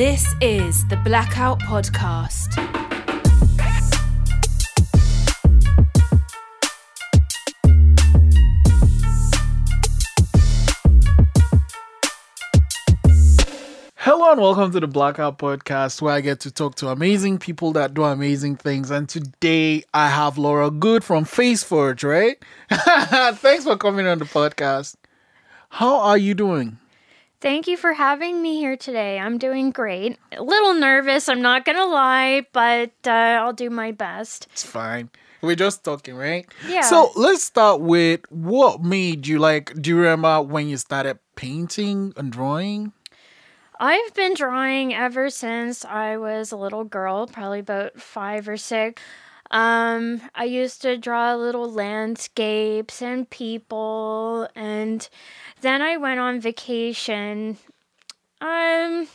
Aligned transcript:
This 0.00 0.24
is 0.40 0.86
the 0.86 0.96
Blackout 0.96 1.60
Podcast. 1.60 2.54
Hello 13.96 14.32
and 14.32 14.40
welcome 14.40 14.72
to 14.72 14.80
the 14.80 14.86
Blackout 14.86 15.36
Podcast, 15.36 16.00
where 16.00 16.14
I 16.14 16.22
get 16.22 16.40
to 16.40 16.50
talk 16.50 16.76
to 16.76 16.88
amazing 16.88 17.36
people 17.36 17.72
that 17.72 17.92
do 17.92 18.04
amazing 18.04 18.56
things. 18.56 18.90
And 18.90 19.06
today 19.06 19.84
I 19.92 20.08
have 20.08 20.38
Laura 20.38 20.70
Good 20.70 21.04
from 21.04 21.26
FaceForge, 21.26 22.08
right? 22.08 22.42
Thanks 23.36 23.64
for 23.64 23.76
coming 23.76 24.06
on 24.06 24.18
the 24.18 24.24
podcast. 24.24 24.94
How 25.68 26.00
are 26.00 26.16
you 26.16 26.32
doing? 26.32 26.78
Thank 27.40 27.66
you 27.66 27.78
for 27.78 27.94
having 27.94 28.42
me 28.42 28.56
here 28.58 28.76
today. 28.76 29.18
I'm 29.18 29.38
doing 29.38 29.70
great. 29.70 30.18
A 30.36 30.42
little 30.42 30.74
nervous, 30.74 31.26
I'm 31.26 31.40
not 31.40 31.64
gonna 31.64 31.86
lie, 31.86 32.46
but 32.52 32.92
uh, 33.06 33.10
I'll 33.10 33.54
do 33.54 33.70
my 33.70 33.92
best. 33.92 34.46
It's 34.52 34.62
fine. 34.62 35.08
We're 35.40 35.56
just 35.56 35.82
talking, 35.82 36.16
right? 36.16 36.46
Yeah. 36.68 36.82
So 36.82 37.12
let's 37.16 37.42
start 37.42 37.80
with 37.80 38.20
what 38.28 38.82
made 38.82 39.26
you 39.26 39.38
like. 39.38 39.72
Do 39.80 39.88
you 39.88 39.96
remember 39.96 40.42
when 40.42 40.68
you 40.68 40.76
started 40.76 41.18
painting 41.34 42.12
and 42.18 42.30
drawing? 42.30 42.92
I've 43.78 44.12
been 44.12 44.34
drawing 44.34 44.92
ever 44.92 45.30
since 45.30 45.86
I 45.86 46.18
was 46.18 46.52
a 46.52 46.58
little 46.58 46.84
girl, 46.84 47.26
probably 47.26 47.60
about 47.60 47.98
five 47.98 48.46
or 48.50 48.58
six. 48.58 49.00
Um, 49.50 50.20
I 50.34 50.44
used 50.44 50.82
to 50.82 50.96
draw 50.96 51.34
little 51.34 51.70
landscapes 51.70 53.02
and 53.02 53.28
people, 53.28 54.48
and 54.54 55.08
then 55.60 55.82
I 55.82 55.96
went 55.96 56.20
on 56.20 56.40
vacation. 56.40 57.58
Um, 58.40 59.08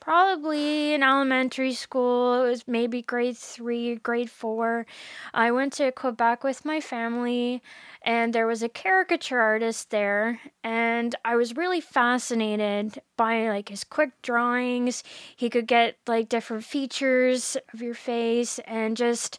probably 0.00 0.94
in 0.94 1.02
elementary 1.02 1.72
school. 1.72 2.42
It 2.42 2.48
was 2.48 2.66
maybe 2.66 3.02
grade 3.02 3.36
three, 3.36 3.96
grade 3.96 4.30
four. 4.30 4.86
I 5.34 5.50
went 5.50 5.74
to 5.74 5.92
Quebec 5.92 6.42
with 6.42 6.64
my 6.64 6.80
family, 6.80 7.62
and 8.02 8.32
there 8.32 8.46
was 8.46 8.62
a 8.62 8.68
caricature 8.68 9.40
artist 9.40 9.90
there, 9.90 10.40
and 10.64 11.14
I 11.24 11.36
was 11.36 11.56
really 11.56 11.80
fascinated 11.80 13.02
by 13.16 13.48
like 13.48 13.68
his 13.68 13.84
quick 13.84 14.10
drawings. 14.22 15.04
He 15.36 15.50
could 15.50 15.66
get 15.66 15.96
like 16.06 16.28
different 16.28 16.64
features 16.64 17.56
of 17.72 17.82
your 17.82 17.94
face, 17.94 18.58
and 18.60 18.96
just 18.96 19.38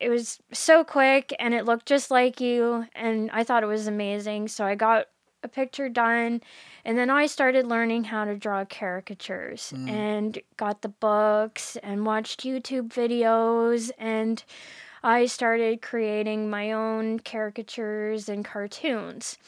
it 0.00 0.08
was 0.08 0.38
so 0.52 0.84
quick 0.84 1.34
and 1.38 1.54
it 1.54 1.64
looked 1.64 1.86
just 1.86 2.10
like 2.10 2.40
you 2.40 2.86
and 2.94 3.30
I 3.32 3.44
thought 3.44 3.62
it 3.62 3.66
was 3.66 3.86
amazing. 3.86 4.48
So 4.48 4.64
I 4.64 4.74
got 4.74 5.06
a 5.42 5.48
picture 5.48 5.88
done 5.88 6.40
and 6.84 6.96
then 6.98 7.10
I 7.10 7.26
started 7.26 7.66
learning 7.66 8.04
how 8.04 8.24
to 8.24 8.36
draw 8.36 8.64
caricatures 8.64 9.72
Mm. 9.74 9.88
and 9.90 10.38
got 10.56 10.82
the 10.82 10.88
books 10.88 11.76
and 11.82 12.06
watched 12.06 12.42
YouTube 12.44 12.88
videos 12.88 13.90
and 13.98 14.42
I 15.02 15.26
started 15.26 15.80
creating 15.80 16.50
my 16.50 16.72
own 16.72 17.20
caricatures 17.20 18.28
and 18.28 18.44
cartoons. 18.44 19.38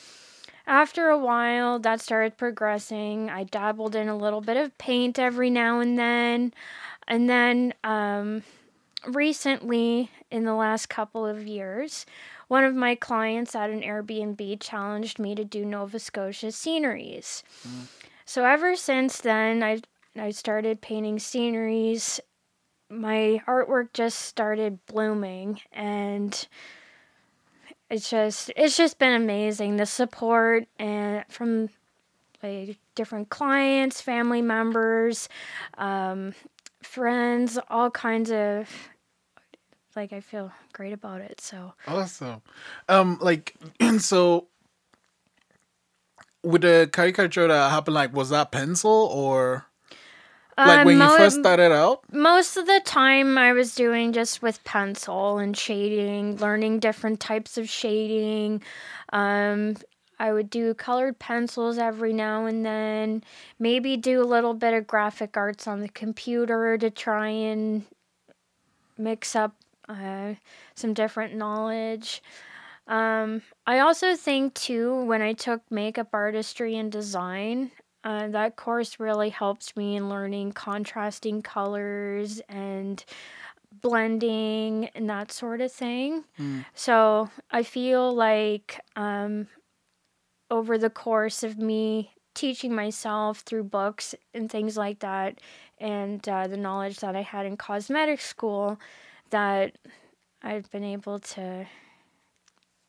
After 0.67 1.09
a 1.09 1.19
while, 1.19 1.81
that 1.81 2.01
started 2.01 2.37
progressing. 2.37 3.29
I 3.29 3.43
dabbled 3.45 3.97
in 3.97 4.09
a 4.09 4.17
little 4.17 4.41
bit 4.41 4.57
of 4.57 4.77
paint 4.79 5.19
every 5.19 5.51
now 5.51 5.81
and 5.81 5.99
then. 5.99 6.55
And 7.09 7.29
then 7.29 7.75
um, 7.83 8.45
recently, 9.07 10.11
in 10.31 10.45
the 10.45 10.55
last 10.55 10.89
couple 10.89 11.27
of 11.27 11.47
years, 11.47 12.07
one 12.49 12.65
of 12.65 12.75
my 12.75 12.95
clients 12.95 13.55
at 13.55 13.71
an 13.71 13.83
Airbnb 13.83 14.61
challenged 14.61 15.19
me 15.19 15.35
to 15.35 15.45
do 15.45 15.65
Nova 15.65 15.99
Scotia 15.99 16.53
sceneries. 16.53 17.43
So 18.25 18.45
ever 18.45 18.77
since 18.77 19.21
then, 19.21 19.63
I 19.63 19.81
I 20.19 20.31
started 20.31 20.81
painting 20.81 21.19
sceneries. 21.19 22.21
My 22.89 23.41
artwork 23.47 23.93
just 23.93 24.21
started 24.23 24.85
blooming, 24.87 25.61
and 25.73 26.47
it's 27.89 28.11
just 28.11 28.53
it's 28.57 28.77
just 28.77 28.99
been 28.99 29.15
amazing. 29.15 29.77
The 29.77 29.87
support 29.87 30.67
and 30.79 31.25
from 31.29 31.71
like 32.43 32.79
different 32.95 33.29
clients, 33.29 34.01
family 34.01 34.43
members, 34.43 35.29
um, 35.79 36.35
friends, 36.83 37.59
all 37.69 37.91
kinds 37.91 38.31
of 38.31 38.69
like 39.97 40.13
I 40.13 40.21
feel 40.21 40.53
great 40.73 40.93
about 40.93 41.21
it. 41.21 41.41
So 41.41 41.75
Awesome. 41.87 42.43
Um, 42.89 43.19
like 43.21 43.55
and 43.79 44.01
so 44.03 44.47
with 46.43 46.63
the 46.63 46.89
caricature 46.93 47.47
that 47.47 47.71
happened, 47.71 47.95
like 47.95 48.15
was 48.15 48.31
that 48.31 48.51
pencil 48.51 48.91
or 49.13 49.67
like 50.59 50.81
Uh, 50.81 50.85
when 50.85 50.99
you 50.99 51.09
first 51.09 51.39
started 51.41 51.73
out? 51.73 52.03
most 52.13 52.57
of 52.57 52.67
the 52.67 52.81
time 52.85 53.39
I 53.39 53.53
was 53.53 53.75
doing 53.75 54.13
just 54.13 54.43
with 54.43 54.63
pencil 54.65 55.39
and 55.39 55.57
shading, 55.57 56.37
learning 56.37 56.81
different 56.81 57.21
types 57.21 57.57
of 57.59 57.69
shading. 57.69 58.63
Um, 59.13 59.77
I 60.19 60.33
would 60.35 60.51
do 60.51 60.75
colored 60.75 61.19
pencils 61.19 61.79
every 61.79 62.13
now 62.13 62.45
and 62.45 62.65
then, 62.65 63.25
maybe 63.59 63.97
do 63.97 64.23
a 64.23 64.25
little 64.25 64.53
bit 64.53 64.75
of 64.75 64.87
graphic 64.87 65.37
arts 65.37 65.67
on 65.67 65.81
the 65.81 65.89
computer 65.89 66.77
to 66.77 66.91
try 66.91 67.29
and 67.29 67.87
mix 68.99 69.35
up 69.35 69.55
uh, 69.91 70.35
some 70.75 70.95
different 70.95 71.35
knowledge. 71.35 72.23
Um, 72.87 73.43
I 73.67 73.81
also 73.81 74.17
think 74.17 74.55
too 74.55 75.05
when 75.05 75.23
I 75.23 75.33
took 75.33 75.63
makeup 75.71 76.09
artistry 76.13 76.77
and 76.77 76.91
design, 76.91 77.71
uh, 78.03 78.29
that 78.29 78.57
course 78.57 78.99
really 78.99 79.31
helps 79.31 79.77
me 79.77 79.97
in 79.97 80.09
learning 80.09 80.53
contrasting 80.53 81.43
colors 81.43 82.41
and 82.49 83.05
blending 83.73 84.89
and 84.95 85.09
that 85.09 85.31
sort 85.31 85.61
of 85.61 85.71
thing. 85.71 86.25
Mm. 86.39 86.65
So 86.75 87.31
I 87.51 87.63
feel 87.63 88.13
like 88.15 88.81
um, 88.97 89.49
over 90.51 90.79
the 90.79 90.91
course 90.91 91.43
of 91.43 91.59
me 91.59 92.13
teaching 92.35 92.75
myself 92.75 93.41
through 93.41 93.65
books 93.65 94.15
and 94.33 94.51
things 94.51 94.77
like 94.77 95.01
that, 95.01 95.41
and 95.79 96.27
uh, 96.29 96.47
the 96.47 96.57
knowledge 96.57 97.01
that 97.01 97.17
I 97.17 97.23
had 97.23 97.47
in 97.47 97.57
cosmetic 97.57 98.21
school, 98.21 98.79
that 99.31 99.79
I've 100.43 100.71
been 100.71 100.85
able 100.85 101.19
to 101.19 101.67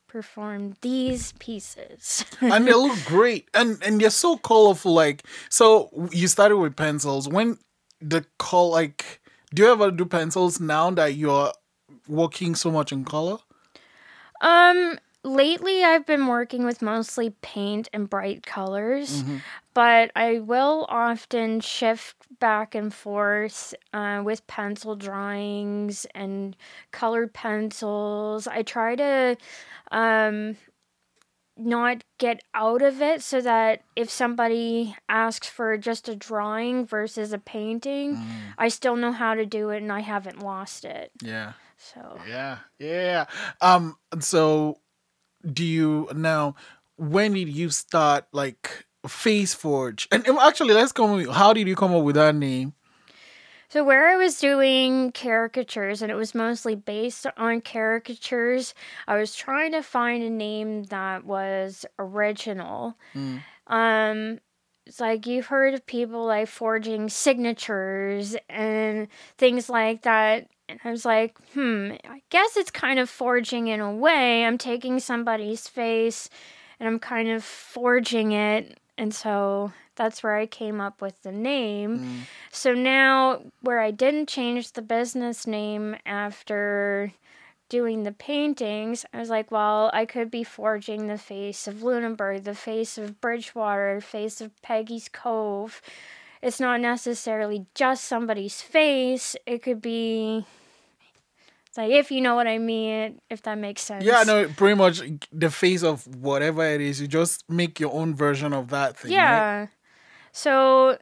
perform 0.07 0.75
these 0.81 1.31
pieces. 1.34 2.25
and 2.41 2.68
they 2.68 2.74
look 2.74 2.97
great. 3.06 3.50
And 3.53 3.81
and 3.84 4.00
they're 4.00 4.09
so 4.09 4.38
colorful 4.38 4.94
like 4.94 5.24
so 5.50 5.90
you 6.12 6.28
started 6.28 6.57
with 6.57 6.75
pencils. 6.75 7.28
When 7.29 7.57
the 8.02 8.25
col 8.38 8.72
like 8.72 9.22
do 9.53 9.63
you 9.63 9.72
ever 9.72 9.91
do 9.91 10.06
pencils 10.06 10.59
now 10.59 10.91
that 10.91 11.16
you're 11.16 11.52
working 12.07 12.56
so 12.56 12.72
much 12.72 12.91
in 12.91 13.06
color? 13.06 13.38
Um, 14.41 14.97
lately 15.23 15.84
I've 15.84 16.06
been 16.06 16.28
working 16.28 16.66
with 16.66 16.81
mostly 16.81 17.31
paint 17.41 17.90
and 17.94 18.09
bright 18.09 18.46
colors, 18.46 19.23
but 19.73 20.11
I 20.15 20.39
will 20.39 20.85
often 20.89 21.59
shift 21.59 22.15
back 22.39 22.75
and 22.75 22.93
forth 22.93 23.73
uh, 23.93 24.21
with 24.23 24.45
pencil 24.47 24.95
drawings 24.95 26.05
and 26.13 26.55
colored 26.91 27.33
pencils. 27.33 28.47
I 28.47 28.63
try 28.63 28.95
to 28.95 29.37
um 29.91 30.57
not 31.57 32.03
get 32.17 32.41
out 32.53 32.81
of 32.81 33.01
it 33.01 33.21
so 33.21 33.41
that 33.41 33.81
if 33.95 34.09
somebody 34.09 34.95
asks 35.09 35.47
for 35.47 35.77
just 35.77 36.09
a 36.09 36.15
drawing 36.15 36.85
versus 36.85 37.33
a 37.33 37.37
painting, 37.37 38.17
I 38.57 38.69
still 38.69 38.95
know 38.95 39.11
how 39.11 39.35
to 39.35 39.45
do 39.45 39.69
it 39.69 39.77
and 39.77 39.91
I 39.91 39.99
haven't 39.99 40.39
lost 40.41 40.85
it. 40.85 41.11
yeah. 41.21 41.53
So. 41.77 42.19
Yeah. 42.27 42.59
Yeah. 42.79 43.25
Um 43.59 43.97
so 44.19 44.79
do 45.45 45.63
you 45.65 46.07
now 46.16 46.55
when 46.97 47.34
did 47.34 47.49
you 47.49 47.69
start 47.72 48.25
like 48.31 48.85
face 49.07 49.53
forge 49.53 50.07
and 50.11 50.25
actually 50.41 50.73
let's 50.73 50.91
come 50.91 51.25
how 51.29 51.53
did 51.53 51.67
you 51.67 51.75
come 51.75 51.93
up 51.93 52.03
with 52.03 52.15
that 52.15 52.35
name 52.35 52.73
So 53.69 53.83
where 53.85 54.09
I 54.09 54.17
was 54.17 54.37
doing 54.37 55.11
caricatures 55.13 56.01
and 56.01 56.11
it 56.11 56.15
was 56.15 56.35
mostly 56.35 56.75
based 56.75 57.25
on 57.37 57.61
caricatures, 57.61 58.73
I 59.07 59.17
was 59.17 59.33
trying 59.33 59.71
to 59.71 59.81
find 59.81 60.21
a 60.23 60.29
name 60.29 60.83
that 60.85 61.23
was 61.23 61.85
original. 61.97 62.97
Mm. 63.15 63.41
Um 63.67 64.39
it's 64.85 64.99
like 64.99 65.25
you've 65.25 65.45
heard 65.45 65.73
of 65.73 65.85
people 65.85 66.25
like 66.25 66.49
forging 66.49 67.07
signatures 67.07 68.35
and 68.49 69.07
things 69.37 69.69
like 69.69 70.01
that. 70.01 70.49
And 70.67 70.79
I 70.83 70.91
was 70.91 71.05
like, 71.05 71.37
hmm, 71.53 71.93
I 72.03 72.21
guess 72.29 72.57
it's 72.57 72.71
kind 72.71 72.99
of 72.99 73.09
forging 73.09 73.67
in 73.67 73.79
a 73.79 73.93
way. 73.95 74.43
I'm 74.43 74.57
taking 74.57 74.99
somebody's 74.99 75.67
face 75.67 76.29
and 76.79 76.89
I'm 76.89 76.99
kind 76.99 77.29
of 77.29 77.43
forging 77.43 78.33
it. 78.33 78.77
And 79.01 79.15
so 79.15 79.73
that's 79.95 80.21
where 80.21 80.35
I 80.35 80.45
came 80.45 80.79
up 80.79 81.01
with 81.01 81.23
the 81.23 81.31
name. 81.31 82.01
Mm. 82.01 82.19
So 82.51 82.75
now, 82.75 83.41
where 83.61 83.79
I 83.79 83.89
didn't 83.89 84.29
change 84.29 84.73
the 84.73 84.83
business 84.83 85.47
name 85.47 85.95
after 86.05 87.11
doing 87.67 88.03
the 88.03 88.11
paintings, 88.11 89.03
I 89.11 89.17
was 89.17 89.31
like, 89.31 89.49
well, 89.49 89.89
I 89.91 90.05
could 90.05 90.29
be 90.29 90.43
forging 90.43 91.07
the 91.07 91.17
face 91.17 91.67
of 91.67 91.81
Lunenburg, 91.81 92.43
the 92.43 92.53
face 92.53 92.99
of 92.99 93.19
Bridgewater, 93.19 93.95
the 93.95 94.05
face 94.05 94.39
of 94.39 94.51
Peggy's 94.61 95.09
Cove. 95.09 95.81
it's 96.43 96.59
not 96.59 96.79
necessarily 96.79 97.65
just 97.73 98.05
somebody's 98.05 98.61
face. 98.61 99.35
It 99.47 99.63
could 99.63 99.81
be 99.81 100.45
like 101.78 101.91
if 101.91 102.12
you 102.12 102.22
know 102.22 102.35
what 102.35 102.47
I 102.47 102.58
mean, 102.58 103.22
if 103.29 103.41
that 103.44 103.58
makes 103.58 103.82
sense. 103.82 104.03
Yeah, 104.03 104.23
no, 104.23 104.47
pretty 104.47 104.76
much 104.76 105.02
the 105.32 105.50
face 105.50 105.84
of 105.84 106.06
whatever 106.08 106.66
it 106.66 106.82
is. 106.82 107.00
You 107.02 107.08
just 107.08 107.50
make 107.50 107.79
your 107.79 107.94
own 107.94 108.14
version 108.16 108.53
of 108.53 108.70
that 108.70 108.97
thing. 108.97 109.12
right? 109.12 109.18
Yeah. 109.18 109.68
So, 110.34 110.97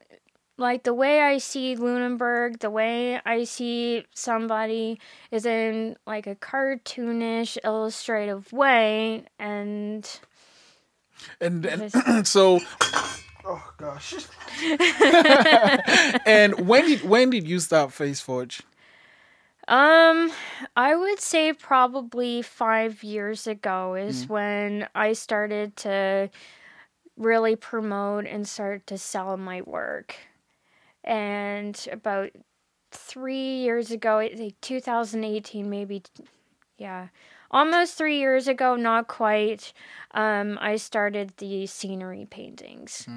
like 0.57 0.83
the 0.83 0.93
way 0.93 1.21
I 1.21 1.37
see 1.37 1.75
Lunenburg, 1.75 2.59
the 2.59 2.69
way 2.69 3.19
I 3.25 3.43
see 3.45 4.05
somebody 4.13 4.99
is 5.31 5.45
in 5.45 5.95
like 6.05 6.27
a 6.27 6.35
cartoonish, 6.35 7.57
illustrative 7.63 8.51
way, 8.53 9.25
and 9.39 10.07
And 11.41 11.63
then 11.63 11.79
This- 11.79 11.95
so 12.29 12.59
Oh 13.45 13.73
gosh. 13.77 14.13
and 16.25 16.67
when 16.67 16.85
did 16.85 17.01
when 17.03 17.29
did 17.29 17.47
you 17.47 17.59
start 17.59 17.91
Face 17.91 18.21
Forge? 18.21 18.61
Um, 19.69 20.31
I 20.75 20.95
would 20.95 21.19
say 21.19 21.53
probably 21.53 22.41
five 22.41 23.03
years 23.03 23.47
ago 23.47 23.95
is 23.95 24.25
Mm. 24.25 24.29
when 24.29 24.89
I 24.95 25.13
started 25.13 25.75
to 25.77 26.29
really 27.15 27.55
promote 27.55 28.25
and 28.25 28.47
start 28.47 28.87
to 28.87 28.97
sell 28.97 29.37
my 29.37 29.61
work, 29.61 30.15
and 31.03 31.87
about 31.91 32.31
three 32.91 33.57
years 33.59 33.91
ago, 33.91 34.27
think 34.35 34.59
2018, 34.61 35.69
maybe, 35.69 36.01
yeah, 36.77 37.09
almost 37.51 37.95
three 37.97 38.17
years 38.17 38.47
ago, 38.47 38.75
not 38.75 39.07
quite. 39.07 39.71
Um, 40.11 40.57
I 40.59 40.77
started 40.77 41.33
the 41.37 41.67
scenery 41.67 42.25
paintings. 42.25 43.07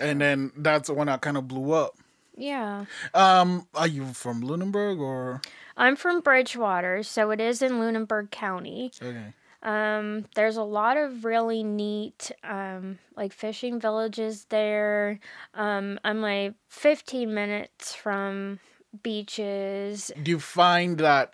And 0.00 0.20
then 0.20 0.50
that's 0.56 0.90
when 0.90 1.08
I 1.08 1.18
kind 1.18 1.36
of 1.36 1.46
blew 1.46 1.72
up. 1.72 1.96
Yeah. 2.36 2.86
Um, 3.12 3.66
are 3.74 3.86
you 3.86 4.06
from 4.06 4.40
Lunenburg 4.40 4.98
or 4.98 5.40
I'm 5.76 5.96
from 5.96 6.20
Bridgewater, 6.20 7.02
so 7.02 7.30
it 7.30 7.40
is 7.40 7.62
in 7.62 7.78
Lunenburg 7.78 8.30
County. 8.30 8.92
okay? 9.02 9.32
Um, 9.62 10.26
there's 10.34 10.58
a 10.58 10.62
lot 10.62 10.98
of 10.98 11.24
really 11.24 11.62
neat, 11.62 12.30
um, 12.44 12.98
like 13.16 13.32
fishing 13.32 13.80
villages 13.80 14.46
there. 14.50 15.18
Um, 15.54 15.98
I'm 16.04 16.20
like 16.20 16.54
15 16.68 17.32
minutes 17.32 17.94
from 17.94 18.60
beaches. 19.02 20.12
Do 20.22 20.30
you 20.30 20.38
find 20.38 20.98
that 20.98 21.32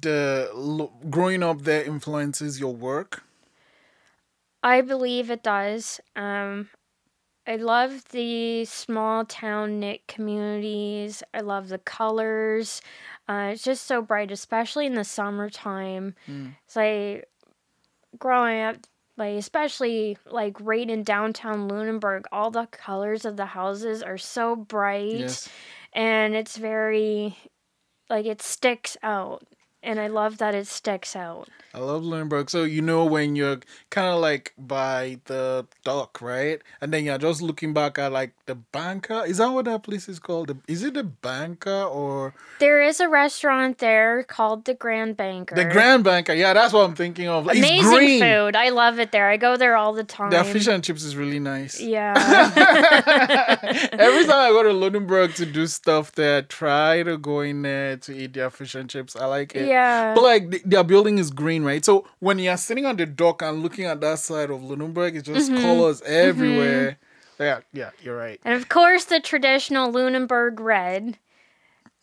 the 0.00 0.88
growing 1.10 1.42
up 1.42 1.62
there 1.62 1.82
influences 1.82 2.60
your 2.60 2.74
work? 2.74 3.24
I 4.62 4.80
believe 4.80 5.30
it 5.30 5.42
does. 5.42 6.00
Um, 6.14 6.68
I 7.46 7.56
love 7.56 8.04
the 8.10 8.64
small 8.64 9.24
town 9.24 9.78
knit 9.78 10.06
communities. 10.08 11.22
I 11.32 11.40
love 11.40 11.68
the 11.68 11.78
colors. 11.78 12.82
Uh, 13.28 13.50
it's 13.52 13.62
just 13.62 13.86
so 13.86 14.02
bright, 14.02 14.30
especially 14.30 14.86
in 14.86 14.94
the 14.94 15.04
summertime. 15.04 16.14
Mm. 16.28 16.54
It's 16.64 16.76
like 16.76 17.28
growing 18.18 18.60
up, 18.62 18.76
like 19.16 19.36
especially 19.36 20.18
like 20.26 20.56
right 20.60 20.88
in 20.88 21.02
downtown 21.02 21.68
Lunenburg, 21.68 22.26
all 22.32 22.50
the 22.50 22.66
colors 22.66 23.24
of 23.24 23.36
the 23.36 23.46
houses 23.46 24.02
are 24.02 24.18
so 24.18 24.56
bright, 24.56 25.12
Yes. 25.12 25.48
and 25.92 26.34
it's 26.34 26.56
very 26.56 27.36
like 28.10 28.26
it 28.26 28.42
sticks 28.42 28.96
out. 29.02 29.42
And 29.82 30.00
I 30.00 30.08
love 30.08 30.38
that 30.38 30.54
it 30.54 30.66
sticks 30.66 31.14
out. 31.14 31.48
I 31.72 31.78
love 31.78 32.02
Lunenburg. 32.02 32.48
So 32.50 32.64
you 32.64 32.80
know 32.82 33.04
when 33.04 33.36
you're 33.36 33.60
kind 33.90 34.08
of 34.08 34.18
like 34.20 34.52
by 34.58 35.20
the 35.26 35.66
dock, 35.84 36.20
right? 36.22 36.60
And 36.80 36.92
then 36.92 37.04
you're 37.04 37.18
just 37.18 37.40
looking 37.42 37.72
back 37.74 37.98
at 37.98 38.10
like 38.10 38.32
the 38.46 38.54
banker. 38.56 39.22
Is 39.26 39.36
that 39.38 39.48
what 39.52 39.66
that 39.66 39.82
place 39.84 40.08
is 40.08 40.18
called? 40.18 40.56
Is 40.66 40.82
it 40.82 40.94
the 40.94 41.04
banker 41.04 41.82
or 41.84 42.34
There 42.58 42.82
is 42.82 42.98
a 42.98 43.08
restaurant 43.08 43.78
there 43.78 44.24
called 44.24 44.64
the 44.64 44.74
Grand 44.74 45.16
Banker. 45.18 45.54
the 45.54 45.66
Grand 45.66 46.02
Banker? 46.02 46.32
Yeah, 46.32 46.54
that's 46.54 46.72
what 46.72 46.80
I'm 46.88 46.94
thinking 46.96 47.28
of. 47.28 47.46
It's 47.48 47.58
Amazing 47.58 47.90
green. 47.94 48.20
food. 48.22 48.56
I 48.56 48.70
love 48.70 48.98
it 48.98 49.12
there. 49.12 49.28
I 49.28 49.36
go 49.36 49.56
there 49.56 49.76
all 49.76 49.92
the 49.92 50.02
time. 50.04 50.30
Their 50.30 50.44
fish 50.44 50.66
and 50.66 50.82
chips 50.82 51.04
is 51.04 51.14
really 51.14 51.38
nice. 51.38 51.78
Yeah. 51.78 52.14
Every 53.92 54.24
time 54.24 54.40
I 54.40 54.48
go 54.50 54.62
to 54.64 54.72
Lunenburg 54.72 55.34
to 55.34 55.46
do 55.46 55.66
stuff 55.66 56.12
there, 56.12 56.38
I 56.38 56.40
try 56.40 57.02
to 57.02 57.18
go 57.18 57.40
in 57.40 57.62
there 57.62 57.98
to 57.98 58.16
eat 58.16 58.32
their 58.32 58.50
fish 58.50 58.74
and 58.74 58.88
chips. 58.88 59.14
I 59.14 59.26
like 59.26 59.54
it. 59.54 59.68
yeah. 59.68 59.75
But 60.14 60.22
like 60.22 60.50
th- 60.50 60.62
their 60.64 60.84
building 60.84 61.18
is 61.18 61.30
green, 61.30 61.62
right? 61.64 61.84
So 61.84 62.06
when 62.20 62.38
you're 62.38 62.56
sitting 62.56 62.86
on 62.86 62.96
the 62.96 63.06
dock 63.06 63.42
and 63.42 63.62
looking 63.62 63.84
at 63.84 64.00
that 64.00 64.18
side 64.18 64.50
of 64.50 64.62
Lunenburg, 64.62 65.16
it's 65.16 65.26
just 65.26 65.50
Mm-hmm. 65.50 65.62
colors 65.62 66.02
everywhere. 66.02 66.98
Yeah, 67.38 67.60
yeah, 67.72 67.90
you're 68.02 68.16
right. 68.16 68.40
And 68.44 68.54
of 68.54 68.68
course, 68.68 69.04
the 69.04 69.20
traditional 69.20 69.90
Lunenburg 69.90 70.58
red. 70.60 71.18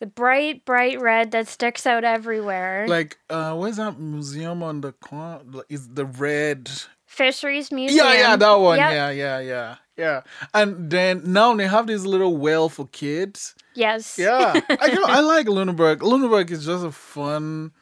The 0.00 0.06
bright, 0.06 0.64
bright 0.64 1.00
red 1.00 1.30
that 1.30 1.48
sticks 1.48 1.86
out 1.86 2.04
everywhere. 2.04 2.86
Like, 2.88 3.16
uh, 3.30 3.54
where's 3.56 3.76
that 3.76 3.98
museum 3.98 4.62
on 4.62 4.80
the 4.80 4.92
corner? 4.92 5.40
Is 5.68 5.88
the 5.88 6.04
red? 6.04 6.68
Fisheries 7.14 7.70
Museum. 7.72 8.06
Yeah, 8.06 8.14
yeah, 8.14 8.36
that 8.36 8.54
one. 8.54 8.78
Yep. 8.78 8.92
Yeah, 8.92 9.10
yeah, 9.10 9.38
yeah, 9.40 9.76
yeah. 9.96 10.20
And 10.52 10.90
then 10.90 11.22
now 11.24 11.54
they 11.54 11.66
have 11.66 11.86
this 11.86 12.04
little 12.04 12.36
well 12.36 12.68
for 12.68 12.86
kids. 12.88 13.54
Yes. 13.74 14.18
Yeah, 14.18 14.60
I 14.80 14.86
you 14.86 14.94
know, 15.00 15.06
I 15.06 15.20
like 15.20 15.46
Lunenburg. 15.48 16.02
Lunenburg 16.02 16.50
is 16.50 16.66
just 16.66 16.84
a 16.84 16.92
fun, 16.92 17.72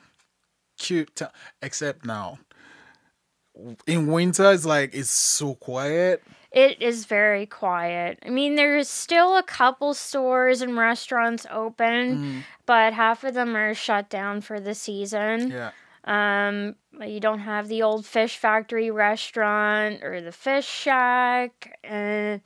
cute 0.78 1.16
town. 1.16 1.30
Except 1.60 2.04
now, 2.06 2.38
in 3.86 4.06
winter, 4.06 4.52
it's 4.52 4.64
like 4.64 4.94
it's 4.94 5.10
so 5.10 5.54
quiet. 5.54 6.22
It 6.50 6.82
is 6.82 7.06
very 7.06 7.46
quiet. 7.46 8.18
I 8.26 8.30
mean, 8.30 8.56
there's 8.56 8.88
still 8.88 9.36
a 9.38 9.42
couple 9.42 9.94
stores 9.94 10.60
and 10.60 10.76
restaurants 10.76 11.46
open, 11.50 12.18
Mm, 12.18 12.42
but 12.66 12.92
half 12.92 13.24
of 13.24 13.32
them 13.34 13.56
are 13.56 13.72
shut 13.74 14.10
down 14.10 14.42
for 14.42 14.60
the 14.60 14.74
season. 14.74 15.50
yeah, 15.50 15.70
Um, 16.04 16.74
you 17.00 17.20
don't 17.20 17.40
have 17.40 17.68
the 17.68 17.82
old 17.82 18.04
fish 18.04 18.36
factory 18.36 18.90
restaurant 18.90 20.02
or 20.02 20.20
the 20.20 20.32
fish 20.32 20.66
shack, 20.66 21.78
and 21.84 22.40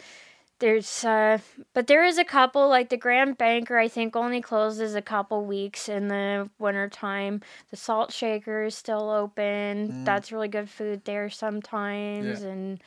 there's 0.58 1.04
uh, 1.04 1.38
but 1.74 1.86
there 1.86 2.04
is 2.04 2.18
a 2.18 2.24
couple 2.24 2.68
like 2.68 2.88
the 2.88 2.96
Grand 2.96 3.38
Banker. 3.38 3.78
I 3.78 3.88
think 3.88 4.16
only 4.16 4.40
closes 4.40 4.94
a 4.94 5.02
couple 5.02 5.44
weeks 5.44 5.88
in 5.88 6.08
the 6.08 6.48
wintertime. 6.58 7.42
The 7.70 7.76
Salt 7.76 8.12
Shaker 8.12 8.64
is 8.64 8.74
still 8.74 9.10
open. 9.10 9.88
Mm. 9.88 10.04
That's 10.04 10.32
really 10.32 10.48
good 10.48 10.70
food 10.70 11.04
there 11.04 11.30
sometimes, 11.30 12.42
and 12.42 12.80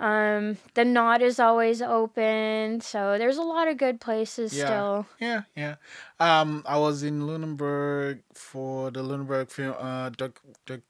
um, 0.00 0.56
the 0.74 0.84
Knot 0.84 1.22
is 1.22 1.38
always 1.38 1.80
open. 1.82 2.80
So 2.80 3.16
there's 3.18 3.36
a 3.36 3.42
lot 3.42 3.68
of 3.68 3.76
good 3.76 4.00
places 4.00 4.52
Yeah. 4.52 4.64
still. 4.66 5.06
yeah, 5.20 5.42
yeah. 5.56 5.74
Um, 6.20 6.62
I 6.66 6.78
was 6.78 7.02
in 7.02 7.26
Lunenburg 7.26 8.20
for 8.34 8.90
the 8.90 9.02
Lunenburg 9.02 9.50
film, 9.50 9.74
uh, 9.78 10.10
doc, 10.10 10.40
doc, 10.66 10.80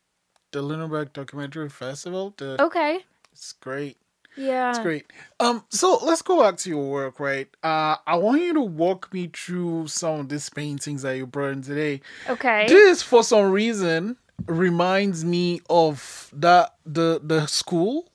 the 0.52 0.62
Lunenburg 0.62 1.12
documentary 1.12 1.68
festival. 1.68 2.34
The, 2.36 2.56
Okay. 2.62 3.04
It's 3.32 3.52
great. 3.52 3.96
Yeah. 4.36 4.70
It's 4.70 4.78
great. 4.80 5.06
Um, 5.38 5.64
so 5.68 5.98
let's 6.02 6.22
go 6.22 6.40
back 6.42 6.56
to 6.58 6.68
your 6.70 6.84
work, 6.90 7.20
right? 7.20 7.48
Uh, 7.62 7.96
I 8.06 8.16
want 8.16 8.42
you 8.42 8.52
to 8.54 8.60
walk 8.60 9.12
me 9.12 9.28
through 9.32 9.86
some 9.88 10.20
of 10.20 10.28
these 10.28 10.48
paintings 10.50 11.02
that 11.02 11.16
you 11.16 11.26
brought 11.26 11.52
in 11.52 11.62
today. 11.62 12.00
Okay. 12.28 12.66
This, 12.68 13.02
for 13.02 13.22
some 13.22 13.50
reason, 13.52 14.16
reminds 14.46 15.24
me 15.24 15.60
of 15.70 16.30
that 16.32 16.74
the 16.84 17.20
the 17.22 17.46
school. 17.46 18.08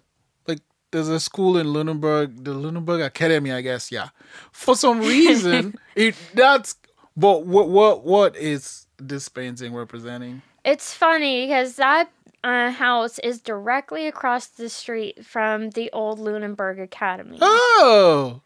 There's 0.91 1.09
a 1.09 1.19
school 1.19 1.57
in 1.57 1.71
Lunenburg, 1.71 2.43
the 2.43 2.53
Lunenburg 2.53 3.01
Academy, 3.01 3.51
I 3.51 3.61
guess. 3.61 3.91
Yeah. 3.91 4.09
For 4.51 4.75
some 4.75 4.99
reason, 5.01 5.75
it 5.95 6.15
that's. 6.33 6.75
But 7.17 7.45
what 7.45 7.69
what 7.69 8.03
what 8.05 8.35
is 8.35 8.87
this 8.97 9.29
painting 9.29 9.73
representing? 9.73 10.41
It's 10.63 10.93
funny 10.93 11.45
because 11.47 11.75
that 11.75 12.09
uh, 12.43 12.71
house 12.71 13.19
is 13.19 13.39
directly 13.39 14.07
across 14.07 14.47
the 14.47 14.69
street 14.69 15.25
from 15.25 15.71
the 15.71 15.89
old 15.91 16.19
Lunenburg 16.19 16.79
Academy, 16.79 17.37
Oh, 17.41 18.41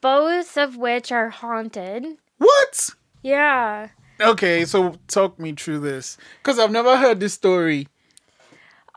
both 0.00 0.56
of 0.56 0.76
which 0.76 1.12
are 1.12 1.28
haunted. 1.30 2.06
what? 2.38 2.90
Yeah. 3.22 3.88
Okay, 4.20 4.64
so 4.64 4.96
talk 5.06 5.38
me 5.38 5.52
through 5.52 5.80
this 5.80 6.16
because 6.42 6.58
I've 6.58 6.70
never 6.72 6.96
heard 6.96 7.20
this 7.20 7.34
story. 7.34 7.88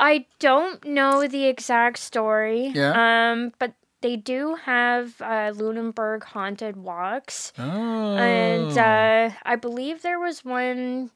I 0.01 0.25
don't 0.39 0.83
know 0.83 1.27
the 1.27 1.45
exact 1.45 1.99
story. 1.99 2.71
Yeah? 2.73 3.31
Um, 3.31 3.53
but 3.59 3.75
they 4.01 4.15
do 4.17 4.55
have 4.55 5.21
uh, 5.21 5.53
Lunenburg 5.55 6.23
haunted 6.23 6.75
walks. 6.75 7.53
Oh, 7.57 8.17
And 8.17 8.77
uh, 8.77 9.29
I 9.43 9.55
believe 9.55 10.01
there 10.01 10.19
was 10.19 10.43
one 10.43 11.11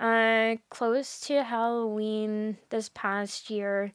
uh, 0.00 0.56
close 0.68 1.20
to 1.20 1.44
Halloween 1.44 2.58
this 2.70 2.90
past 2.92 3.50
year. 3.50 3.92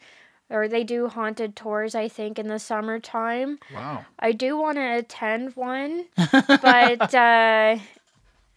Or 0.49 0.67
they 0.67 0.83
do 0.83 1.09
haunted 1.09 1.55
tours, 1.55 1.93
I 1.93 2.07
think, 2.07 2.39
in 2.39 2.47
the 2.47 2.57
summertime. 2.57 3.59
wow. 3.75 4.05
I 4.17 4.31
do 4.31 4.57
want 4.57 4.77
to 4.77 4.97
attend 4.97 5.55
one, 5.55 6.05
but 6.47 7.13
uh, 7.13 7.77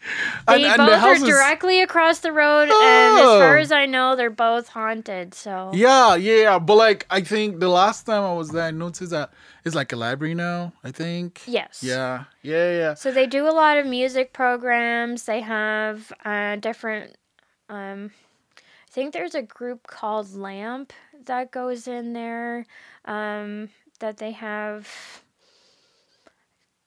They 0.49 0.55
And- 0.65 0.65
and 0.65 0.89
the 0.89 0.97
both 0.97 1.23
are 1.23 1.27
directly 1.27 1.81
across 1.81 2.19
the 2.21 2.33
road, 2.33 2.63
and 2.63 3.19
as 3.19 3.25
far 3.43 3.57
Oh. 3.57 3.61
as 3.61 3.71
I 3.73 3.87
know, 3.87 4.17
they're 4.17 4.31
both 4.31 4.69
haunted. 4.69 5.35
So 5.35 5.71
Yeah, 5.73 6.17
yeah, 6.17 6.59
but 6.59 6.75
like 6.77 7.07
I 7.11 7.21
think 7.21 7.61
the 7.61 7.69
last 7.69 8.05
time 8.07 8.23
I 8.25 8.33
was 8.35 8.51
there, 8.51 8.65
I 8.65 8.71
noticed 8.73 9.11
that 9.13 9.31
it's 9.65 9.75
like 9.77 9.93
a 9.93 9.97
library 9.97 10.35
now. 10.35 10.73
I 10.83 10.91
think. 10.91 11.43
yes, 11.47 11.83
Yeah, 11.83 12.25
yeah, 12.43 12.71
yeah. 12.81 12.95
So 12.95 13.13
they 13.13 13.27
do 13.27 13.49
a 13.49 13.55
lot 13.55 13.79
of 13.79 13.87
music 13.87 14.33
programs. 14.33 15.25
They 15.25 15.41
have 15.41 16.13
uh, 16.25 16.57
different. 16.57 17.15
Um, 17.69 18.11
I 18.59 18.91
think 18.91 19.13
there's 19.15 19.35
a 19.37 19.43
group 19.43 19.87
called 19.87 20.35
Lamp 20.35 20.93
that 21.27 21.51
goes 21.53 21.87
in 21.87 22.13
there. 22.13 22.67
Um, 23.05 23.71
that 24.01 24.17
they 24.17 24.33
have 24.33 25.22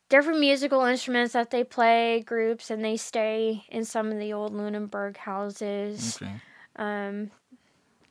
different 0.09 0.39
musical 0.39 0.83
instruments 0.83 1.33
that 1.33 1.51
they 1.51 1.63
play, 1.63 2.21
groups, 2.21 2.69
and 2.69 2.83
they 2.83 2.97
stay 2.97 3.65
in 3.69 3.85
some 3.85 4.11
of 4.11 4.19
the 4.19 4.33
old 4.33 4.53
Lunenburg 4.53 5.17
houses. 5.17 6.19
Okay. 6.21 6.33
Um, 6.75 7.31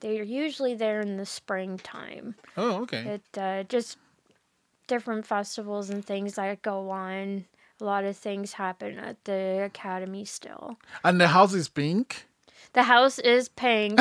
they're 0.01 0.23
usually 0.23 0.75
there 0.75 1.01
in 1.01 1.17
the 1.17 1.27
springtime. 1.27 2.35
Oh, 2.57 2.83
okay. 2.83 3.21
It 3.35 3.39
uh, 3.39 3.63
just 3.65 3.99
different 4.87 5.27
festivals 5.27 5.91
and 5.91 6.05
things 6.05 6.35
that 6.35 6.63
go 6.63 6.91
on. 6.91 7.47
A 7.81 7.85
lot 7.85 8.05
of 8.05 8.17
things 8.17 8.53
happen 8.53 8.99
at 8.99 9.25
the 9.25 9.63
academy 9.65 10.25
still. 10.25 10.79
And 11.03 11.21
the 11.21 11.29
house 11.29 11.55
is 11.55 11.69
pink. 11.69 12.27
The 12.75 12.83
house 12.83 13.19
is 13.21 13.49
paying. 13.49 13.93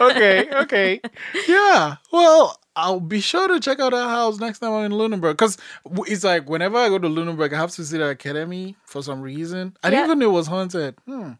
okay, 0.00 0.48
okay. 0.52 1.00
Yeah. 1.46 1.96
Well, 2.10 2.58
I'll 2.74 3.00
be 3.00 3.20
sure 3.20 3.46
to 3.48 3.60
check 3.60 3.78
out 3.78 3.92
that 3.92 4.08
house 4.08 4.38
next 4.40 4.60
time 4.60 4.72
I'm 4.72 4.86
in 4.86 4.92
Lunenburg. 4.92 5.36
Because 5.36 5.58
it's 6.06 6.24
like 6.24 6.48
whenever 6.48 6.78
I 6.78 6.88
go 6.88 6.98
to 6.98 7.08
Lunenburg, 7.08 7.52
I 7.52 7.58
have 7.58 7.72
to 7.72 7.84
see 7.84 7.98
the 7.98 8.08
academy 8.08 8.74
for 8.86 9.02
some 9.02 9.20
reason. 9.20 9.76
I 9.82 9.90
didn't 9.90 10.06
even 10.06 10.18
know 10.18 10.30
it 10.30 10.32
was 10.32 10.46
haunted. 10.46 10.96
Hmm. 11.06 11.32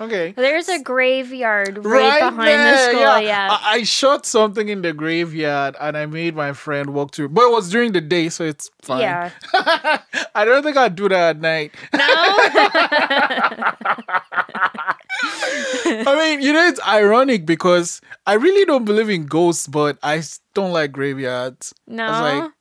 Okay. 0.00 0.32
There's 0.32 0.68
a 0.68 0.82
graveyard 0.82 1.84
right, 1.84 2.20
behind 2.20 2.38
the 2.38 2.44
there, 2.44 2.90
school. 2.90 3.20
Yeah. 3.20 3.48
I, 3.50 3.74
I 3.74 3.82
shot 3.82 4.24
something 4.24 4.70
in 4.70 4.80
the 4.80 4.94
graveyard 4.94 5.76
and 5.78 5.94
I 5.94 6.06
made 6.06 6.34
my 6.34 6.54
friend 6.54 6.94
walk 6.94 7.14
through. 7.14 7.28
But 7.28 7.48
it 7.48 7.52
was 7.52 7.68
during 7.68 7.92
the 7.92 8.00
day, 8.00 8.30
so 8.30 8.44
it's 8.44 8.70
fine. 8.80 9.00
Yeah. 9.02 9.30
I 10.34 10.44
don't 10.46 10.62
think 10.62 10.78
I'd 10.78 10.96
do 10.96 11.10
that 11.10 11.36
at 11.36 11.40
night. 11.40 11.74
No. 11.92 12.00
I 15.22 16.16
mean, 16.16 16.40
you 16.40 16.54
know, 16.54 16.66
it's 16.66 16.80
ironic 16.86 17.44
because 17.44 18.00
I 18.26 18.34
really 18.34 18.64
don't 18.64 18.86
believe 18.86 19.10
in 19.10 19.26
ghosts, 19.26 19.66
but 19.66 19.98
I 20.02 20.22
don't 20.54 20.72
like 20.72 20.92
graveyards. 20.92 21.74
no. 21.86 22.06
I 22.06 22.10
was 22.10 22.20
like, 22.42 22.52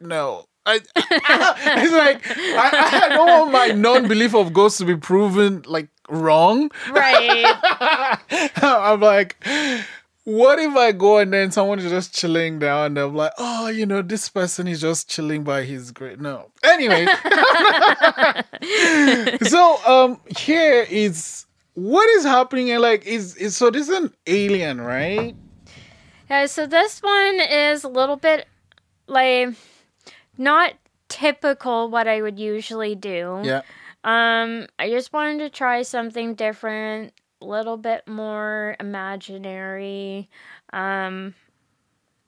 no. 0.00 0.44
I, 0.66 0.80
it's 0.96 1.92
like 1.92 2.36
I, 2.36 3.00
I 3.04 3.08
don't 3.08 3.26
want 3.26 3.52
my 3.52 3.68
non-belief 3.68 4.34
of 4.34 4.52
ghosts 4.52 4.78
to 4.78 4.84
be 4.84 4.96
proven 4.96 5.62
like 5.66 5.88
wrong. 6.08 6.70
right. 6.90 7.56
I'm 8.56 9.00
like, 9.00 9.36
what 10.28 10.58
if 10.58 10.76
I 10.76 10.92
go 10.92 11.16
and 11.18 11.32
then 11.32 11.50
someone 11.50 11.78
is 11.78 11.90
just 11.90 12.14
chilling 12.14 12.58
down 12.58 12.86
and 12.86 12.98
I'm 12.98 13.14
like, 13.14 13.32
oh, 13.38 13.68
you 13.68 13.86
know, 13.86 14.02
this 14.02 14.28
person 14.28 14.68
is 14.68 14.78
just 14.80 15.08
chilling 15.08 15.42
by 15.42 15.62
his 15.62 15.90
grave. 15.90 16.20
No. 16.20 16.50
Anyway. 16.62 17.06
so 19.42 19.78
um 19.86 20.20
here 20.36 20.86
is 20.90 21.46
what 21.72 22.06
is 22.10 22.24
happening 22.24 22.70
and 22.70 22.82
like 22.82 23.06
is, 23.06 23.36
is 23.36 23.56
so 23.56 23.70
this 23.70 23.88
is 23.88 23.96
an 23.96 24.12
alien, 24.26 24.82
right? 24.82 25.34
Yeah. 26.28 26.44
So 26.44 26.66
this 26.66 27.02
one 27.02 27.40
is 27.40 27.84
a 27.84 27.88
little 27.88 28.16
bit 28.16 28.46
like 29.06 29.54
not 30.36 30.74
typical 31.08 31.88
what 31.88 32.06
I 32.06 32.20
would 32.20 32.38
usually 32.38 32.94
do. 32.94 33.40
Yeah. 33.44 33.62
Um, 34.08 34.68
I 34.78 34.88
just 34.88 35.12
wanted 35.12 35.40
to 35.40 35.50
try 35.50 35.82
something 35.82 36.34
different, 36.34 37.12
a 37.42 37.44
little 37.44 37.76
bit 37.76 38.08
more 38.08 38.74
imaginary. 38.80 40.30
Um, 40.72 41.34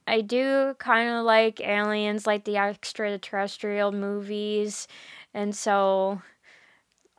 I 0.07 0.21
do 0.21 0.75
kind 0.79 1.09
of 1.09 1.25
like 1.25 1.59
aliens, 1.59 2.27
like 2.27 2.45
the 2.45 2.59
extraterrestrial 2.59 3.93
movies, 3.93 4.89
and 5.33 5.57
so 5.57 6.21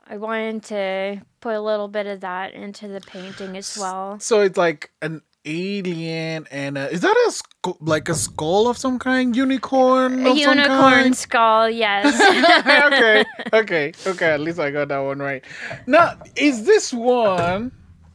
I 0.05 0.17
wanted 0.17 0.61
to 0.65 1.21
put 1.39 1.55
a 1.55 1.61
little 1.61 1.87
bit 1.87 2.05
of 2.05 2.19
that 2.19 2.53
into 2.53 2.87
the 2.87 3.01
painting 3.01 3.57
as 3.57 3.75
well. 3.79 4.19
So 4.19 4.41
it's 4.41 4.57
like 4.57 4.91
an 5.01 5.23
alien 5.45 6.47
and 6.51 6.77
uh, 6.77 6.87
is 6.91 7.01
that 7.01 7.15
a 7.27 7.31
sc- 7.31 7.81
like 7.81 8.09
a 8.09 8.13
skull 8.15 8.67
of 8.67 8.77
some 8.77 8.99
kind? 8.99 9.35
Unicorn 9.35 10.25
A 10.25 10.31
of 10.31 10.37
unicorn 10.37 11.13
skull, 11.13 11.69
yes. 11.69 12.05
okay, 12.93 13.23
okay, 13.53 13.91
okay. 14.05 14.31
At 14.31 14.39
least 14.39 14.59
I 14.59 14.71
got 14.71 14.87
that 14.89 14.99
one 14.99 15.19
right. 15.19 15.43
Now, 15.87 16.13
is 16.35 16.65
this 16.65 16.93
one 16.93 17.71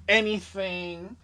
anything 0.08 1.16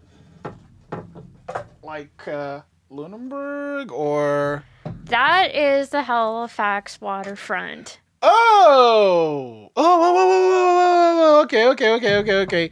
like 1.82 2.26
uh, 2.28 2.62
Lunenburg 2.90 3.92
or? 3.92 4.64
that 5.12 5.54
is 5.54 5.90
the 5.90 6.02
Halifax 6.02 7.00
waterfront. 7.00 8.00
Oh, 8.22 9.70
oh, 9.76 9.98
whoa, 10.00 10.14
whoa, 10.14 11.34
whoa. 11.34 11.40
okay, 11.42 11.66
okay, 11.68 11.90
okay, 11.94 12.16
okay, 12.16 12.34
okay. 12.42 12.70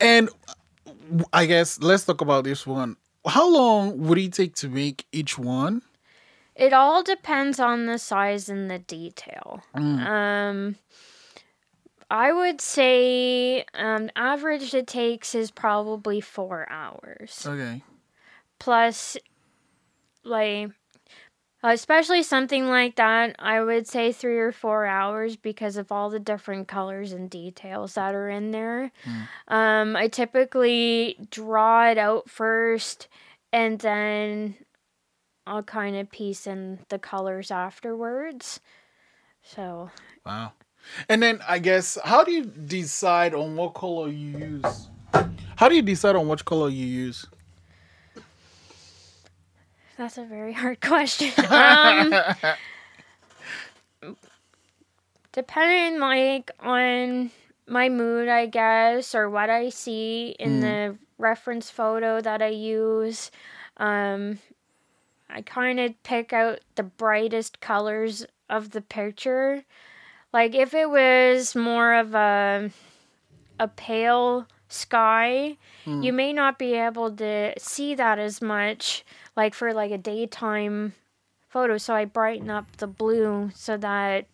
And 0.00 0.28
I 1.32 1.46
guess 1.46 1.80
let's 1.80 2.04
talk 2.04 2.20
about 2.20 2.44
this 2.44 2.66
one. 2.66 2.96
How 3.26 3.48
long 3.50 3.98
would 4.06 4.18
it 4.18 4.32
take 4.32 4.54
to 4.56 4.68
make 4.68 5.06
each 5.12 5.38
one? 5.38 5.82
It 6.54 6.72
all 6.72 7.02
depends 7.02 7.58
on 7.58 7.86
the 7.86 7.98
size 7.98 8.48
and 8.48 8.70
the 8.70 8.78
detail. 8.78 9.62
Um, 9.74 10.76
I 12.10 12.32
would 12.32 12.60
say 12.60 13.64
um, 13.74 14.10
average 14.14 14.72
it 14.72 14.86
takes 14.86 15.34
is 15.34 15.50
probably 15.50 16.20
four 16.20 16.70
hours. 16.70 17.44
Okay. 17.46 17.82
Plus, 18.60 19.16
like, 20.22 20.70
especially 21.72 22.22
something 22.22 22.68
like 22.68 22.96
that, 22.96 23.36
I 23.38 23.62
would 23.62 23.86
say 23.86 24.12
three 24.12 24.38
or 24.38 24.52
four 24.52 24.84
hours 24.84 25.36
because 25.36 25.76
of 25.76 25.90
all 25.90 26.10
the 26.10 26.18
different 26.18 26.68
colors 26.68 27.12
and 27.12 27.30
details 27.30 27.94
that 27.94 28.14
are 28.14 28.28
in 28.28 28.50
there. 28.50 28.92
Um, 29.48 29.96
I 29.96 30.08
typically 30.08 31.16
draw 31.30 31.90
it 31.90 31.98
out 31.98 32.28
first 32.28 33.08
and 33.52 33.78
then 33.78 34.56
I'll 35.46 35.62
kind 35.62 35.96
of 35.96 36.10
piece 36.10 36.46
in 36.46 36.80
the 36.88 36.98
colors 36.98 37.50
afterwards. 37.50 38.60
So, 39.42 39.90
Wow. 40.24 40.52
And 41.08 41.22
then 41.22 41.40
I 41.48 41.58
guess 41.58 41.98
how 42.04 42.24
do 42.24 42.32
you 42.32 42.44
decide 42.44 43.34
on 43.34 43.56
what 43.56 43.74
color 43.74 44.08
you 44.08 44.38
use? 44.38 44.88
How 45.56 45.68
do 45.68 45.76
you 45.76 45.82
decide 45.82 46.16
on 46.16 46.28
which 46.28 46.44
color 46.44 46.68
you 46.68 46.84
use? 46.84 47.26
That's 49.96 50.18
a 50.18 50.24
very 50.24 50.52
hard 50.52 50.80
question. 50.80 51.32
Um, 54.02 54.16
depending 55.32 56.00
like 56.00 56.50
on 56.60 57.30
my 57.66 57.88
mood, 57.88 58.28
I 58.28 58.46
guess, 58.46 59.14
or 59.14 59.30
what 59.30 59.50
I 59.50 59.70
see 59.70 60.34
in 60.38 60.60
the 60.60 60.96
reference 61.18 61.70
photo 61.70 62.20
that 62.20 62.42
I 62.42 62.48
use, 62.48 63.30
um, 63.78 64.38
I 65.30 65.42
kind 65.42 65.80
of 65.80 66.00
pick 66.02 66.32
out 66.32 66.60
the 66.74 66.82
brightest 66.82 67.60
colors 67.60 68.26
of 68.50 68.70
the 68.70 68.80
picture. 68.82 69.64
Like 70.32 70.54
if 70.54 70.74
it 70.74 70.90
was 70.90 71.54
more 71.56 71.94
of 71.94 72.14
a 72.14 72.70
a 73.58 73.68
pale 73.68 74.46
sky, 74.74 75.56
you 75.86 76.12
may 76.12 76.32
not 76.32 76.58
be 76.58 76.74
able 76.74 77.10
to 77.16 77.54
see 77.58 77.94
that 77.94 78.18
as 78.18 78.42
much 78.42 79.04
like 79.36 79.54
for 79.54 79.72
like 79.72 79.90
a 79.92 79.98
daytime 79.98 80.92
photo 81.48 81.78
so 81.78 81.94
i 81.94 82.04
brighten 82.04 82.50
up 82.50 82.66
the 82.78 82.86
blue 82.86 83.48
so 83.54 83.76
that 83.76 84.26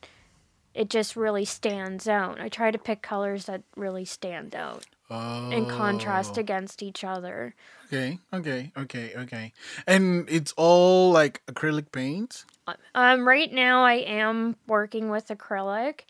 it 0.74 0.88
just 0.88 1.16
really 1.16 1.44
stands 1.44 2.08
out 2.08 2.40
i 2.40 2.48
try 2.48 2.70
to 2.70 2.78
pick 2.78 3.02
colors 3.02 3.44
that 3.44 3.62
really 3.76 4.04
stand 4.06 4.54
out 4.54 4.86
Oh. 5.12 5.48
and 5.50 5.68
contrast 5.68 6.38
against 6.38 6.82
each 6.82 7.02
other 7.04 7.54
Okay, 7.86 8.20
okay, 8.32 8.70
okay, 8.78 9.12
okay. 9.16 9.52
And 9.86 10.28
it's 10.30 10.54
all 10.56 11.10
like 11.10 11.42
acrylic 11.46 11.90
paint? 11.90 12.44
um 12.94 13.26
right 13.26 13.52
now 13.52 13.82
i 13.82 13.94
am 13.94 14.54
working 14.68 15.10
with 15.10 15.26
acrylic 15.28 16.02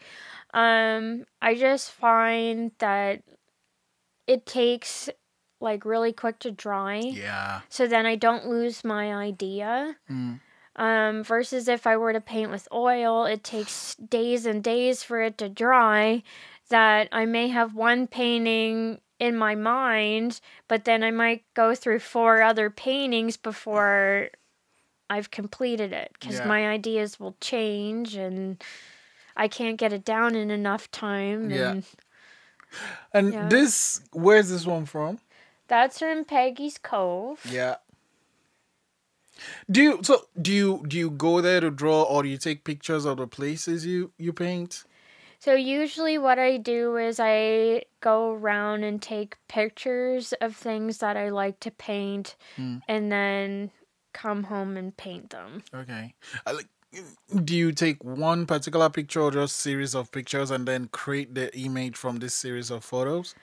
um 0.52 1.24
i 1.40 1.54
just 1.54 1.90
find 1.90 2.72
that 2.78 3.22
it 4.34 4.46
takes 4.46 5.08
like 5.60 5.84
really 5.84 6.12
quick 6.12 6.38
to 6.38 6.50
dry 6.50 6.98
Yeah. 7.00 7.60
so 7.68 7.86
then 7.86 8.06
I 8.06 8.14
don't 8.16 8.46
lose 8.46 8.84
my 8.84 9.12
idea. 9.12 9.96
Mm. 10.10 10.40
Um, 10.76 11.24
versus 11.24 11.68
if 11.68 11.86
I 11.86 11.96
were 11.96 12.12
to 12.14 12.20
paint 12.20 12.50
with 12.50 12.66
oil, 12.72 13.24
it 13.26 13.42
takes 13.44 13.96
days 13.96 14.46
and 14.46 14.62
days 14.62 15.02
for 15.02 15.20
it 15.20 15.36
to 15.38 15.48
dry. 15.48 16.22
That 16.70 17.08
I 17.12 17.26
may 17.26 17.48
have 17.48 17.74
one 17.74 18.06
painting 18.06 19.00
in 19.18 19.36
my 19.36 19.54
mind, 19.56 20.40
but 20.68 20.84
then 20.84 21.02
I 21.02 21.10
might 21.10 21.42
go 21.54 21.74
through 21.74 21.98
four 21.98 22.40
other 22.40 22.70
paintings 22.70 23.36
before 23.36 24.30
I've 25.10 25.30
completed 25.32 25.92
it 25.92 26.12
because 26.18 26.38
Yeah. 26.38 26.46
my 26.46 26.68
ideas 26.68 27.18
will 27.20 27.36
change 27.40 28.14
and 28.14 28.62
I 29.36 29.48
can't 29.48 29.76
get 29.76 29.92
it 29.92 30.04
down 30.04 30.34
in 30.36 30.50
enough 30.50 30.88
time. 30.92 31.50
Yeah. 31.50 31.72
And 31.72 31.84
And 33.12 33.32
Yeah. 33.32 33.48
this, 33.48 34.00
where's 34.12 34.50
this 34.50 34.66
one 34.66 34.86
from? 34.86 35.18
that's 35.68 35.98
from 36.00 36.24
Peggy's 36.24 36.78
Cove. 36.78 37.40
Yeah. 37.50 37.76
Do 39.70 39.82
you 39.82 40.00
so 40.02 40.26
do 40.40 40.52
you 40.52 40.84
do 40.86 40.98
you 40.98 41.10
go 41.10 41.40
there 41.40 41.60
to 41.60 41.70
draw 41.70 42.02
or 42.02 42.22
do 42.22 42.28
you 42.28 42.36
take 42.38 42.64
pictures 42.64 43.04
of 43.04 43.18
the 43.18 43.26
places 43.26 43.86
you 43.86 44.12
you 44.18 44.32
paint? 44.32 44.84
So 45.38 45.54
usually 45.54 46.18
what 46.18 46.38
I 46.38 46.58
do 46.58 46.96
is 46.96 47.18
I 47.18 47.84
go 48.00 48.32
around 48.32 48.84
and 48.84 49.00
take 49.00 49.36
pictures 49.48 50.34
of 50.40 50.54
things 50.54 50.98
that 50.98 51.16
I 51.16 51.30
like 51.30 51.60
to 51.60 51.70
paint 51.70 52.36
Hmm. 52.56 52.78
and 52.88 53.10
then 53.10 53.70
come 54.12 54.44
home 54.44 54.76
and 54.76 54.94
paint 54.94 55.30
them. 55.30 55.62
Okay. 55.72 56.14
I 56.44 56.50
like 56.52 56.68
do 57.44 57.56
you 57.56 57.72
take 57.72 58.02
one 58.04 58.46
particular 58.46 58.90
picture 58.90 59.20
or 59.20 59.30
just 59.30 59.56
series 59.56 59.94
of 59.94 60.10
pictures 60.10 60.50
and 60.50 60.66
then 60.66 60.88
create 60.88 61.34
the 61.34 61.56
image 61.56 61.96
from 61.96 62.16
this 62.18 62.34
series 62.34 62.70
of 62.70 62.84
photos? 62.84 63.34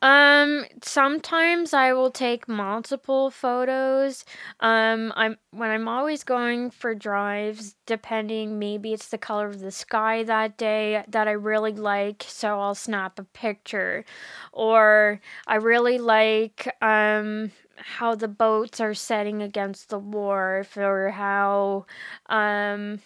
Um 0.00 0.64
sometimes 0.84 1.74
I 1.74 1.92
will 1.92 2.12
take 2.12 2.46
multiple 2.48 3.30
photos. 3.32 4.24
Um 4.60 5.12
I'm 5.16 5.36
when 5.50 5.70
I'm 5.70 5.88
always 5.88 6.22
going 6.22 6.70
for 6.70 6.94
drives 6.94 7.74
depending 7.86 8.60
maybe 8.60 8.92
it's 8.92 9.08
the 9.08 9.18
color 9.18 9.48
of 9.48 9.58
the 9.60 9.72
sky 9.72 10.22
that 10.22 10.56
day 10.56 11.04
that 11.08 11.26
I 11.26 11.32
really 11.32 11.72
like 11.72 12.24
so 12.28 12.60
I'll 12.60 12.76
snap 12.76 13.18
a 13.18 13.24
picture 13.24 14.04
or 14.52 15.20
I 15.48 15.56
really 15.56 15.98
like 15.98 16.68
um 16.80 17.50
how 17.78 18.14
the 18.14 18.28
boats 18.28 18.80
are 18.80 18.94
setting 18.94 19.42
against 19.42 19.88
the 19.88 19.98
wharf 19.98 20.76
or 20.76 21.10
how 21.10 21.86
um 22.26 23.00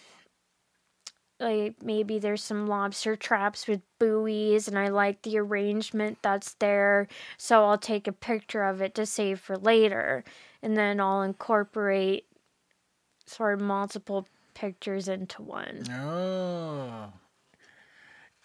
like 1.39 1.81
maybe 1.81 2.19
there's 2.19 2.43
some 2.43 2.67
lobster 2.67 3.15
traps 3.15 3.67
with 3.67 3.81
buoys 3.99 4.67
and 4.67 4.77
I 4.77 4.89
like 4.89 5.21
the 5.23 5.37
arrangement 5.37 6.19
that's 6.21 6.53
there 6.55 7.07
so 7.37 7.65
I'll 7.65 7.77
take 7.77 8.07
a 8.07 8.13
picture 8.13 8.63
of 8.63 8.81
it 8.81 8.95
to 8.95 9.05
save 9.05 9.39
for 9.39 9.57
later 9.57 10.23
and 10.61 10.77
then 10.77 10.99
I'll 10.99 11.21
incorporate 11.23 12.25
sort 13.25 13.55
of 13.55 13.61
multiple 13.61 14.27
pictures 14.53 15.07
into 15.07 15.41
one. 15.41 15.83
Oh. 15.91 17.11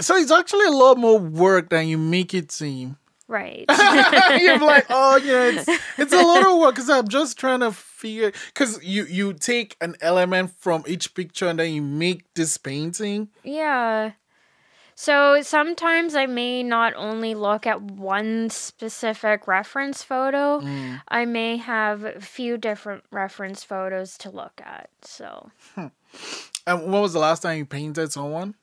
So 0.00 0.16
it's 0.16 0.30
actually 0.30 0.66
a 0.66 0.70
lot 0.70 0.96
more 0.96 1.18
work 1.18 1.70
than 1.70 1.88
you 1.88 1.98
make 1.98 2.34
it 2.34 2.52
seem. 2.52 2.96
Right. 3.28 3.66
You're 4.40 4.58
like, 4.72 4.86
oh 4.88 5.16
yeah, 5.22 5.50
it's 5.52 5.68
it's 5.98 6.12
a 6.14 6.22
lot 6.22 6.46
of 6.46 6.58
work 6.58 6.74
because 6.74 6.88
I'm 6.90 7.08
just 7.08 7.38
trying 7.38 7.60
to 7.60 7.70
figure 7.72 8.32
because 8.46 8.82
you 8.82 9.04
you 9.04 9.34
take 9.34 9.76
an 9.80 9.96
element 10.00 10.50
from 10.58 10.82
each 10.86 11.14
picture 11.14 11.46
and 11.46 11.58
then 11.58 11.72
you 11.74 11.82
make 11.82 12.24
this 12.34 12.56
painting. 12.56 13.28
yeah. 13.44 14.12
So 14.94 15.42
sometimes 15.42 16.16
I 16.16 16.26
may 16.26 16.64
not 16.64 16.92
only 16.96 17.36
look 17.36 17.68
at 17.68 17.80
one 17.80 18.50
specific 18.50 19.46
reference 19.46 20.02
photo, 20.02 20.58
Mm. 20.60 21.02
I 21.06 21.24
may 21.24 21.56
have 21.58 22.02
a 22.04 22.20
few 22.20 22.58
different 22.58 23.04
reference 23.12 23.62
photos 23.62 24.18
to 24.18 24.30
look 24.30 24.60
at. 24.64 24.90
So 25.02 25.52
And 26.66 26.82
when 26.90 27.00
was 27.00 27.12
the 27.12 27.20
last 27.20 27.42
time 27.42 27.58
you 27.58 27.64
painted 27.66 28.10
someone? 28.10 28.56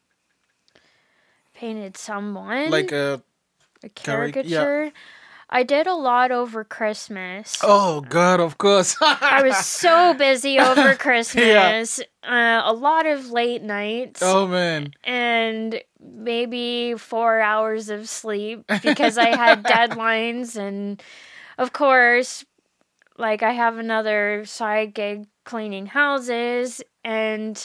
painted 1.54 1.96
someone 1.96 2.70
Like 2.70 2.92
a 2.92 3.22
a 3.86 3.90
caric- 3.90 4.36
yeah. 4.36 4.64
caricature. 4.64 4.92
I 5.48 5.62
did 5.64 5.86
a 5.86 5.94
lot 5.94 6.32
over 6.32 6.64
Christmas. 6.64 7.58
oh 7.62 8.02
god, 8.02 8.40
of 8.40 8.58
course. 8.58 8.98
I 9.02 9.44
was 9.44 9.58
so 9.58 10.14
busy 10.16 10.60
over 10.70 10.96
Christmas. 10.96 12.00
Uh, 12.24 12.62
a 12.66 12.74
lot 12.74 13.06
of 13.06 13.30
late 13.30 13.62
nights 13.62 14.22
oh 14.24 14.48
man. 14.48 14.92
and 15.04 15.82
maybe 16.02 16.96
four 16.98 17.40
hours 17.42 17.90
of 17.90 18.10
sleep 18.10 18.66
because 18.82 19.18
I 19.18 19.36
had 19.36 19.64
deadlines. 19.76 20.58
And 20.58 21.02
of 21.60 21.74
course, 21.74 22.44
like 23.18 23.44
I 23.44 23.52
have 23.52 23.78
another 23.78 24.46
side 24.46 24.94
gig 24.96 25.28
cleaning 25.44 25.86
houses, 25.86 26.82
and 27.04 27.56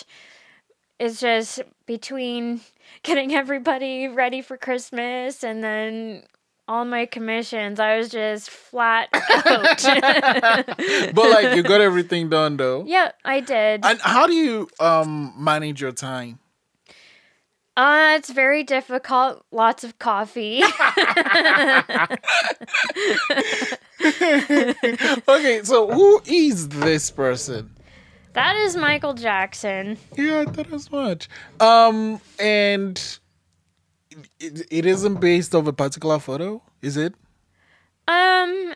it's 0.99 1.19
just 1.19 1.63
between 1.91 2.61
getting 3.03 3.35
everybody 3.35 4.07
ready 4.07 4.41
for 4.43 4.57
Christmas 4.57 5.43
and 5.43 5.65
then 5.65 6.23
all 6.69 6.85
my 6.85 7.05
commissions, 7.05 7.81
I 7.81 7.99
was 7.99 8.11
just 8.11 8.49
flat 8.49 9.09
out. 9.45 9.83
But 11.13 11.31
like 11.31 11.57
you 11.57 11.65
got 11.65 11.81
everything 11.81 12.29
done 12.29 12.57
though. 12.59 12.85
yeah, 12.87 13.11
I 13.25 13.41
did. 13.41 13.85
And 13.85 14.01
how 14.01 14.29
do 14.29 14.35
you 14.35 14.69
um 14.79 15.35
manage 15.37 15.81
your 15.83 15.91
time? 15.91 16.39
Uh, 17.77 18.15
it's 18.17 18.31
very 18.31 18.63
difficult. 18.63 19.45
Lots 19.51 19.83
of 19.83 19.99
coffee. 19.99 20.63
okay, 25.29 25.61
so 25.65 25.91
who 25.91 26.21
is 26.27 26.69
this 26.69 27.11
person? 27.11 27.71
That 28.33 28.57
is 28.57 28.77
Michael 28.77 29.15
Jackson. 29.15 29.97
Yeah, 30.17 30.41
I 30.41 30.45
thought 30.47 30.73
as 30.73 30.91
much. 30.91 31.29
Um, 31.61 32.21
and 32.39 33.19
it, 34.39 34.67
it 34.71 34.87
isn't 34.87 35.21
based 35.21 35.55
off 35.55 35.67
a 35.67 35.73
particular 35.73 36.19
photo, 36.19 36.63
is 36.83 36.97
it? 36.97 37.15
Um, 38.09 38.75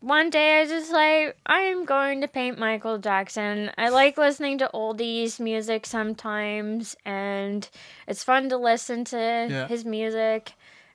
one 0.00 0.30
day 0.30 0.60
I 0.60 0.66
just 0.66 0.92
like 0.92 1.36
I'm 1.46 1.84
going 1.84 2.20
to 2.22 2.28
paint 2.28 2.58
Michael 2.58 2.98
Jackson. 2.98 3.70
I 3.78 3.88
like 3.88 4.18
listening 4.18 4.58
to 4.58 4.70
oldies 4.74 5.38
music 5.40 5.86
sometimes, 5.86 6.96
and 7.04 7.68
it's 8.08 8.24
fun 8.24 8.48
to 8.50 8.56
listen 8.56 9.04
to 9.06 9.16
Yeah. 9.50 9.68
his 9.68 9.84
music. 9.84 10.52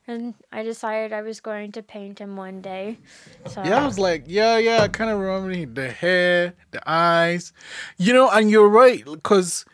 And 0.07 0.35
I 0.51 0.63
decided 0.63 1.11
I 1.11 1.21
was 1.21 1.41
going 1.41 1.73
to 1.73 1.83
paint 1.83 2.19
him 2.19 2.37
one 2.37 2.61
day. 2.61 2.97
So 3.45 3.61
Yeah, 3.61 3.83
I 3.83 3.85
was 3.85 3.99
like, 3.99 4.23
yeah, 4.25 4.57
yeah, 4.57 4.83
I 4.83 4.87
kind 4.87 5.09
of 5.09 5.19
remember 5.19 5.81
the 5.81 5.91
hair, 5.91 6.53
the 6.71 6.81
eyes, 6.89 7.51
you 7.97 8.13
know. 8.13 8.29
And 8.29 8.49
you're 8.49 8.69
right, 8.69 9.03
because 9.03 9.65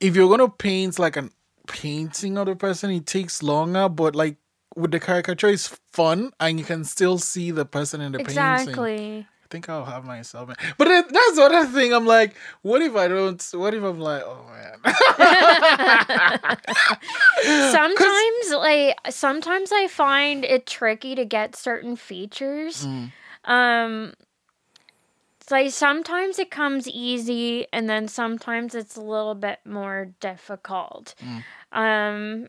if 0.00 0.16
you're 0.16 0.28
gonna 0.28 0.48
paint 0.48 0.98
like 0.98 1.16
a 1.16 1.30
painting 1.68 2.38
of 2.38 2.46
the 2.46 2.56
person, 2.56 2.90
it 2.90 3.06
takes 3.06 3.42
longer. 3.42 3.88
But 3.88 4.16
like 4.16 4.36
with 4.74 4.90
the 4.90 5.00
caricature, 5.00 5.48
it's 5.48 5.78
fun, 5.92 6.32
and 6.40 6.58
you 6.58 6.64
can 6.64 6.84
still 6.84 7.18
see 7.18 7.50
the 7.52 7.64
person 7.64 8.00
in 8.00 8.12
the 8.12 8.18
painting. 8.18 8.34
exactly. 8.40 9.26
I 9.48 9.50
think 9.50 9.68
I'll 9.70 9.86
have 9.86 10.04
myself. 10.04 10.50
But 10.76 10.88
then, 10.88 11.04
that's 11.10 11.36
the 11.36 11.42
other 11.42 11.64
thing. 11.64 11.94
I'm 11.94 12.04
like, 12.04 12.34
what 12.60 12.82
if 12.82 12.94
I 12.94 13.08
don't? 13.08 13.42
What 13.54 13.72
if 13.72 13.82
I'm 13.82 13.98
like, 13.98 14.22
oh 14.22 14.44
man. 14.52 14.78
sometimes 17.72 18.50
like 18.52 18.96
sometimes 19.10 19.70
i 19.72 19.86
find 19.88 20.44
it 20.44 20.66
tricky 20.66 21.14
to 21.14 21.24
get 21.24 21.56
certain 21.56 21.96
features 21.96 22.86
Mm. 22.86 23.12
um 23.44 24.12
like 25.50 25.70
sometimes 25.70 26.38
it 26.38 26.50
comes 26.50 26.86
easy 26.88 27.66
and 27.72 27.88
then 27.88 28.06
sometimes 28.08 28.74
it's 28.74 28.96
a 28.96 29.00
little 29.00 29.34
bit 29.34 29.60
more 29.64 30.10
difficult 30.20 31.14
Mm. 31.24 31.42
um 31.72 32.48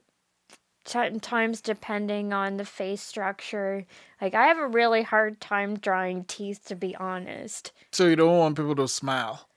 sometimes 0.89 1.61
depending 1.61 2.33
on 2.33 2.57
the 2.57 2.65
face 2.65 3.01
structure 3.01 3.85
like 4.21 4.33
i 4.33 4.47
have 4.47 4.57
a 4.57 4.67
really 4.67 5.03
hard 5.03 5.39
time 5.39 5.77
drawing 5.77 6.23
teeth 6.23 6.65
to 6.65 6.75
be 6.75 6.95
honest 6.95 7.71
so 7.91 8.07
you 8.07 8.15
don't 8.15 8.37
want 8.37 8.57
people 8.57 8.75
to 8.75 8.87
smile. 8.87 9.47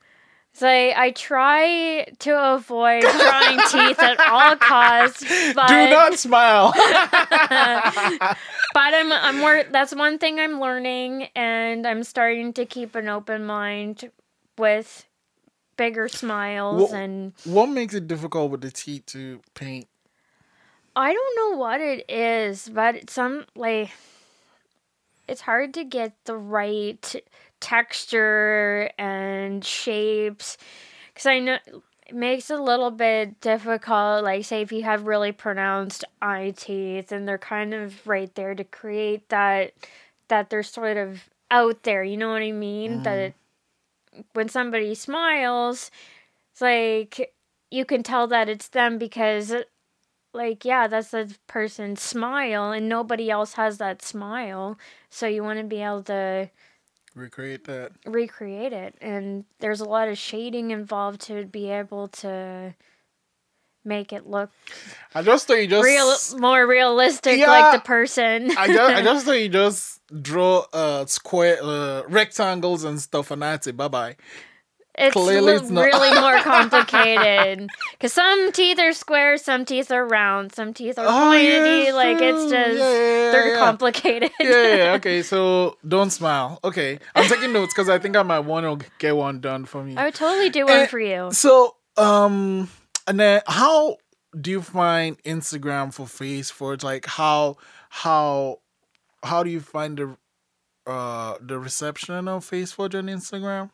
so 0.53 0.67
I, 0.67 0.93
I 1.05 1.11
try 1.11 2.05
to 2.19 2.53
avoid 2.53 3.01
drawing 3.01 3.59
teeth 3.71 3.99
at 3.99 4.19
all 4.19 4.55
costs, 4.55 5.23
but 5.53 5.67
Do 5.67 5.89
not 5.89 6.17
smile. 6.19 6.71
but 8.73 8.93
I'm 8.93 9.11
I'm 9.11 9.41
wor- 9.41 9.65
that's 9.71 9.93
one 9.95 10.17
thing 10.19 10.39
I'm 10.39 10.59
learning 10.59 11.29
and 11.35 11.85
I'm 11.87 12.03
starting 12.03 12.53
to 12.53 12.65
keep 12.65 12.95
an 12.95 13.07
open 13.09 13.45
mind 13.45 14.11
with 14.57 15.05
bigger 15.77 16.07
smiles 16.07 16.91
Wha- 16.91 16.97
and 16.97 17.33
what 17.45 17.67
makes 17.67 17.93
it 17.93 18.07
difficult 18.07 18.51
with 18.51 18.61
the 18.61 18.71
teeth 18.71 19.05
to 19.07 19.41
paint? 19.55 19.87
I 20.95 21.13
don't 21.13 21.35
know 21.51 21.57
what 21.57 21.81
it 21.81 22.05
is, 22.09 22.69
but 22.69 22.95
it's 22.95 23.13
some 23.13 23.45
like 23.55 23.91
it's 25.27 25.41
hard 25.41 25.73
to 25.75 25.83
get 25.83 26.13
the 26.25 26.37
right 26.37 27.15
texture 27.59 28.91
and 28.97 29.63
shapes 29.63 30.57
because 31.07 31.25
I 31.25 31.39
know 31.39 31.57
it 32.07 32.15
makes 32.15 32.51
it 32.51 32.59
a 32.59 32.63
little 32.63 32.91
bit 32.91 33.39
difficult. 33.39 34.23
Like, 34.23 34.45
say, 34.45 34.61
if 34.61 34.71
you 34.71 34.83
have 34.83 35.07
really 35.07 35.31
pronounced 35.31 36.03
eye 36.21 36.53
teeth 36.55 37.11
and 37.11 37.27
they're 37.27 37.37
kind 37.37 37.73
of 37.73 38.05
right 38.05 38.33
there 38.35 38.53
to 38.53 38.63
create 38.63 39.29
that, 39.29 39.73
that 40.27 40.49
they're 40.49 40.63
sort 40.63 40.97
of 40.97 41.29
out 41.49 41.83
there. 41.83 42.03
You 42.03 42.17
know 42.17 42.29
what 42.29 42.41
I 42.41 42.51
mean? 42.51 43.03
That 43.03 43.17
mm-hmm. 43.17 44.19
it, 44.19 44.25
when 44.33 44.49
somebody 44.49 44.93
smiles, 44.95 45.91
it's 46.51 46.61
like 46.61 47.33
you 47.71 47.85
can 47.85 48.03
tell 48.03 48.27
that 48.27 48.49
it's 48.49 48.67
them 48.67 48.97
because 48.97 49.53
like 50.33 50.65
yeah 50.65 50.87
that's 50.87 51.11
the 51.11 51.33
person's 51.47 52.01
smile 52.01 52.71
and 52.71 52.89
nobody 52.89 53.29
else 53.29 53.53
has 53.53 53.77
that 53.77 54.01
smile 54.01 54.77
so 55.09 55.27
you 55.27 55.43
want 55.43 55.59
to 55.59 55.65
be 55.65 55.81
able 55.81 56.03
to 56.03 56.49
Recreate 57.15 57.65
that. 57.65 57.91
recreate 58.05 58.73
it 58.73 58.95
and 58.99 59.45
there's 59.59 59.79
a 59.79 59.85
lot 59.85 60.07
of 60.07 60.17
shading 60.17 60.71
involved 60.71 61.21
to 61.21 61.45
be 61.45 61.69
able 61.69 62.07
to 62.07 62.73
make 63.85 64.11
it 64.13 64.25
look 64.25 64.49
I 65.13 65.21
just 65.21 65.45
thought 65.45 65.55
you 65.55 65.67
just 65.67 65.83
real 65.83 66.39
more 66.39 66.65
realistic 66.65 67.37
Yeah. 67.37 67.49
like 67.49 67.73
the 67.81 67.85
person. 67.85 68.49
I 68.57 68.67
just, 68.73 68.79
I 68.95 69.01
just 69.03 69.25
thought 69.25 69.33
you 69.33 69.49
just 69.49 70.01
draw 70.21 70.65
uh 70.73 71.05
square 71.05 71.59
uh 71.61 72.01
rectangles 72.07 72.83
and 72.83 72.99
stuff 72.99 73.29
and 73.29 73.41
that's 73.41 73.67
it. 73.67 73.77
Bye 73.77 73.89
bye. 73.89 74.15
It's 74.95 75.13
clearly 75.13 75.53
it's 75.53 75.69
not- 75.71 75.81
really 75.85 76.19
more 76.21 76.37
complicated 76.39 77.69
because 77.93 78.13
some 78.13 78.51
teeth 78.51 78.77
are 78.79 78.93
square, 78.93 79.37
some 79.37 79.65
teeth 79.65 79.89
are 79.91 80.05
round, 80.05 80.53
some 80.53 80.73
teeth 80.73 80.99
are 80.99 81.05
Oh, 81.07 81.29
pointy. 81.31 81.45
yes, 81.45 81.93
like 81.95 82.21
it's 82.21 82.43
just 82.51 82.77
Yeah, 82.77 82.91
yeah, 82.91 83.25
yeah, 83.25 83.31
they're 83.31 83.57
complicated. 83.57 84.31
yeah, 84.39 84.75
yeah, 84.75 84.93
okay. 84.97 85.23
So 85.23 85.77
don't 85.87 86.11
smile. 86.11 86.59
Okay, 86.63 86.99
I'm 87.15 87.27
taking 87.27 87.53
notes 87.53 87.73
because 87.73 87.89
I 87.89 87.97
think 87.97 88.15
I 88.15 88.21
might 88.23 88.41
want 88.41 88.81
to 88.81 88.87
get 88.99 89.15
one 89.15 89.39
done 89.39 89.65
for 89.65 89.83
me. 89.83 89.97
I 89.97 90.05
would 90.05 90.15
totally 90.15 90.49
do 90.49 90.65
one 90.65 90.81
Eh, 90.81 90.85
for 90.85 90.99
you. 90.99 91.29
So, 91.31 91.75
um, 91.97 92.69
and 93.07 93.19
then 93.19 93.41
how 93.47 93.97
do 94.39 94.51
you 94.51 94.61
find 94.61 95.21
Instagram 95.23 95.91
for 95.93 96.05
FaceForge? 96.05 96.83
Like 96.83 97.05
how 97.07 97.57
how 97.89 98.59
how 99.23 99.41
do 99.43 99.49
you 99.49 99.59
find 99.59 99.97
the 99.97 100.17
uh 100.85 101.35
the 101.41 101.57
reception 101.57 102.27
of 102.27 102.47
FaceForge 102.49 102.93
on 102.97 103.07
Instagram? 103.07 103.71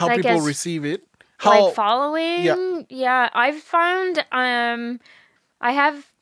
How 0.00 0.16
people 0.16 0.40
receive 0.40 0.84
it? 0.84 1.06
How 1.40 1.66
like 1.66 1.74
following 1.74 2.86
yeah. 2.90 3.30
i've 3.32 3.56
found 3.56 4.22
um 4.30 5.00
i 5.60 5.72
have 5.72 6.12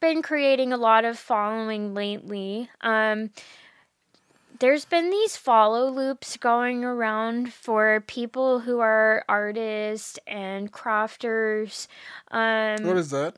been 0.00 0.20
creating 0.20 0.74
a 0.74 0.76
lot 0.76 1.06
of 1.06 1.18
following 1.18 1.94
lately 1.94 2.68
um 2.82 3.30
there's 4.60 4.84
been 4.84 5.08
these 5.08 5.38
follow 5.38 5.88
loops 5.90 6.36
going 6.36 6.84
around 6.84 7.50
for 7.52 8.04
people 8.06 8.60
who 8.60 8.80
are 8.80 9.24
artists 9.26 10.18
and 10.26 10.70
crafters 10.70 11.86
um 12.30 12.84
what 12.86 12.98
is 12.98 13.10
that? 13.10 13.36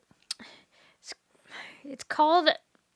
it's 1.85 2.05
called 2.05 2.49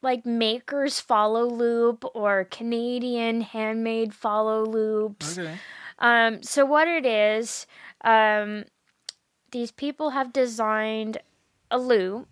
like 0.02 0.26
makers 0.26 0.98
follow 0.98 1.48
loop 1.48 2.04
or 2.14 2.44
canadian 2.50 3.42
handmade 3.42 4.12
follow 4.12 4.64
loops 4.64 5.38
Okay. 5.38 5.54
Um, 5.98 6.42
so 6.42 6.64
what 6.64 6.88
it 6.88 7.06
is, 7.06 7.66
um, 8.02 8.64
these 9.50 9.70
people 9.70 10.10
have 10.10 10.32
designed 10.32 11.18
a 11.70 11.78
loop 11.78 12.28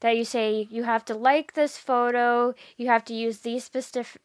that 0.00 0.16
you 0.16 0.24
say 0.24 0.66
you 0.70 0.84
have 0.84 1.04
to 1.06 1.14
like 1.14 1.54
this 1.54 1.78
photo, 1.78 2.54
you 2.76 2.88
have 2.88 3.04
to 3.06 3.14
use 3.14 3.40
these 3.40 3.64
specific 3.64 4.20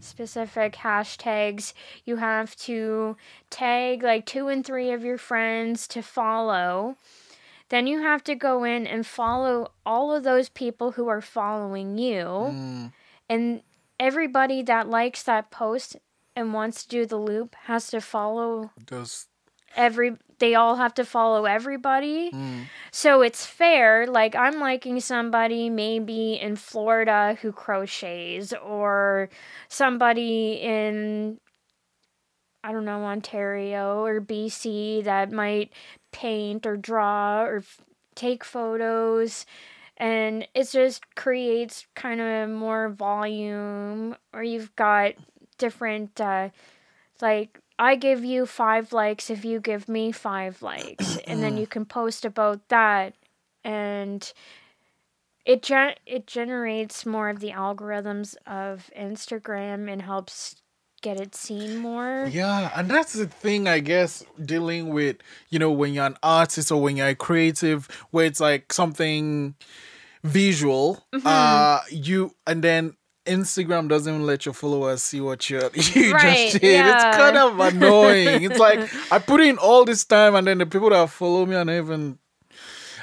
specific 0.00 0.76
hashtags, 0.76 1.74
you 2.04 2.16
have 2.16 2.56
to 2.56 3.16
tag 3.50 4.02
like 4.02 4.24
two 4.26 4.48
and 4.48 4.64
three 4.64 4.90
of 4.90 5.04
your 5.04 5.18
friends 5.18 5.86
to 5.88 6.02
follow. 6.02 6.96
Then 7.70 7.86
you 7.86 8.00
have 8.02 8.22
to 8.24 8.34
go 8.34 8.64
in 8.64 8.86
and 8.86 9.06
follow 9.06 9.72
all 9.84 10.14
of 10.14 10.22
those 10.22 10.48
people 10.48 10.92
who 10.92 11.08
are 11.08 11.20
following 11.20 11.98
you 11.98 12.24
Mm, 12.24 12.92
and 13.28 13.62
everybody 13.98 14.62
that 14.62 14.88
likes 14.88 15.22
that 15.22 15.50
post 15.50 15.96
and 16.36 16.52
wants 16.52 16.82
to 16.82 16.88
do 16.88 17.06
the 17.06 17.16
loop 17.16 17.54
has 17.64 17.88
to 17.88 18.00
follow 18.00 18.70
does 18.86 19.26
every 19.76 20.16
they 20.38 20.54
all 20.54 20.76
have 20.76 20.92
to 20.94 21.04
follow 21.04 21.44
everybody. 21.44 22.30
Mm, 22.32 22.64
so 22.90 23.22
it's 23.22 23.46
fair 23.46 24.06
like 24.06 24.34
i'm 24.34 24.60
liking 24.60 25.00
somebody 25.00 25.70
maybe 25.70 26.34
in 26.34 26.56
florida 26.56 27.36
who 27.40 27.52
crochets 27.52 28.52
or 28.62 29.28
somebody 29.68 30.54
in 30.54 31.38
i 32.62 32.72
don't 32.72 32.84
know 32.84 33.04
ontario 33.04 34.04
or 34.04 34.20
bc 34.20 35.02
that 35.04 35.32
might 35.32 35.72
paint 36.12 36.66
or 36.66 36.76
draw 36.76 37.42
or 37.42 37.58
f- 37.58 37.80
take 38.14 38.44
photos. 38.44 39.44
And 39.96 40.46
it 40.54 40.70
just 40.70 41.14
creates 41.14 41.86
kind 41.94 42.20
of 42.20 42.50
more 42.50 42.88
volume 42.88 44.16
or 44.32 44.42
you've 44.42 44.74
got 44.76 45.14
different 45.58 46.20
uh 46.20 46.50
like 47.20 47.60
I 47.78 47.96
give 47.96 48.24
you 48.24 48.46
five 48.46 48.92
likes 48.92 49.30
if 49.30 49.44
you 49.44 49.58
give 49.60 49.88
me 49.88 50.12
five 50.12 50.62
likes, 50.62 51.16
and 51.26 51.42
then 51.42 51.56
you 51.56 51.66
can 51.66 51.84
post 51.84 52.24
about 52.24 52.68
that, 52.68 53.14
and 53.64 54.32
it 55.44 55.62
gen- 55.62 55.94
it 56.06 56.26
generates 56.26 57.04
more 57.04 57.28
of 57.28 57.40
the 57.40 57.50
algorithms 57.50 58.36
of 58.46 58.90
Instagram 58.98 59.90
and 59.92 60.02
helps 60.02 60.56
get 61.02 61.20
it 61.20 61.34
seen 61.34 61.76
more. 61.76 62.30
Yeah, 62.32 62.70
and 62.74 62.88
that's 62.88 63.12
the 63.12 63.26
thing, 63.26 63.68
I 63.68 63.80
guess, 63.80 64.24
dealing 64.42 64.88
with, 64.88 65.16
you 65.50 65.58
know, 65.58 65.70
when 65.70 65.92
you're 65.92 66.06
an 66.06 66.16
artist 66.22 66.72
or 66.72 66.80
when 66.80 66.96
you're 66.96 67.08
a 67.08 67.14
creative, 67.14 67.88
where 68.10 68.24
it's 68.24 68.40
like 68.40 68.72
something 68.72 69.54
visual, 70.22 71.04
Mm-hmm. 71.12 71.26
uh, 71.26 71.80
you, 71.90 72.34
and 72.46 72.62
then 72.64 72.96
Instagram 73.26 73.88
doesn't 73.88 74.12
even 74.14 74.26
let 74.26 74.44
your 74.46 74.52
followers 74.52 75.02
see 75.02 75.20
what 75.20 75.48
you're, 75.48 75.70
you 75.74 76.12
Right, 76.14 76.50
just 76.50 76.60
did. 76.60 76.72
yeah. 76.74 77.08
It's 77.08 77.16
kind 77.16 77.36
of 77.36 77.58
annoying. 77.60 78.44
it's 78.44 78.58
like, 78.58 78.80
I 79.12 79.18
put 79.18 79.40
in 79.40 79.58
all 79.58 79.84
this 79.84 80.04
time 80.04 80.34
and 80.34 80.46
then 80.46 80.58
the 80.58 80.66
people 80.66 80.90
that 80.90 81.08
follow 81.10 81.46
me 81.46 81.54
are 81.56 81.64
not 81.64 81.74
even. 81.74 82.18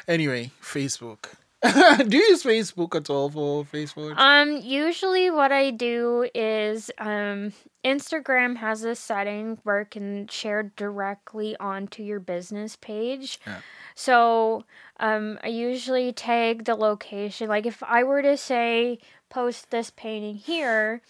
Anyway, 0.07 0.51
Facebook. 0.61 1.25
Do 1.63 2.17
you 2.17 2.23
use 2.23 2.43
FaceForge 2.43 2.95
at 2.95 3.09
all 3.11 3.29
for 3.29 3.63
Facebook? 3.63 4.17
Um, 4.17 4.57
usually 4.63 5.29
what 5.29 5.51
I 5.51 5.69
do 5.69 6.27
is 6.33 6.89
um 6.97 7.53
Instagram 7.85 8.57
has 8.57 8.83
a 8.83 8.95
setting 8.95 9.59
where 9.61 9.81
it 9.81 9.91
can 9.91 10.27
share 10.27 10.63
directly 10.75 11.55
onto 11.59 12.01
your 12.01 12.19
business 12.19 12.75
page. 12.75 13.39
Yeah. 13.45 13.59
So, 13.93 14.65
um 14.99 15.37
I 15.43 15.49
usually 15.49 16.11
tag 16.13 16.65
the 16.65 16.73
location. 16.75 17.47
Like 17.47 17.67
if 17.67 17.83
I 17.83 18.03
were 18.03 18.23
to 18.23 18.37
say 18.37 18.97
post 19.31 19.71
this 19.71 19.89
painting 19.89 20.35
here, 20.35 21.01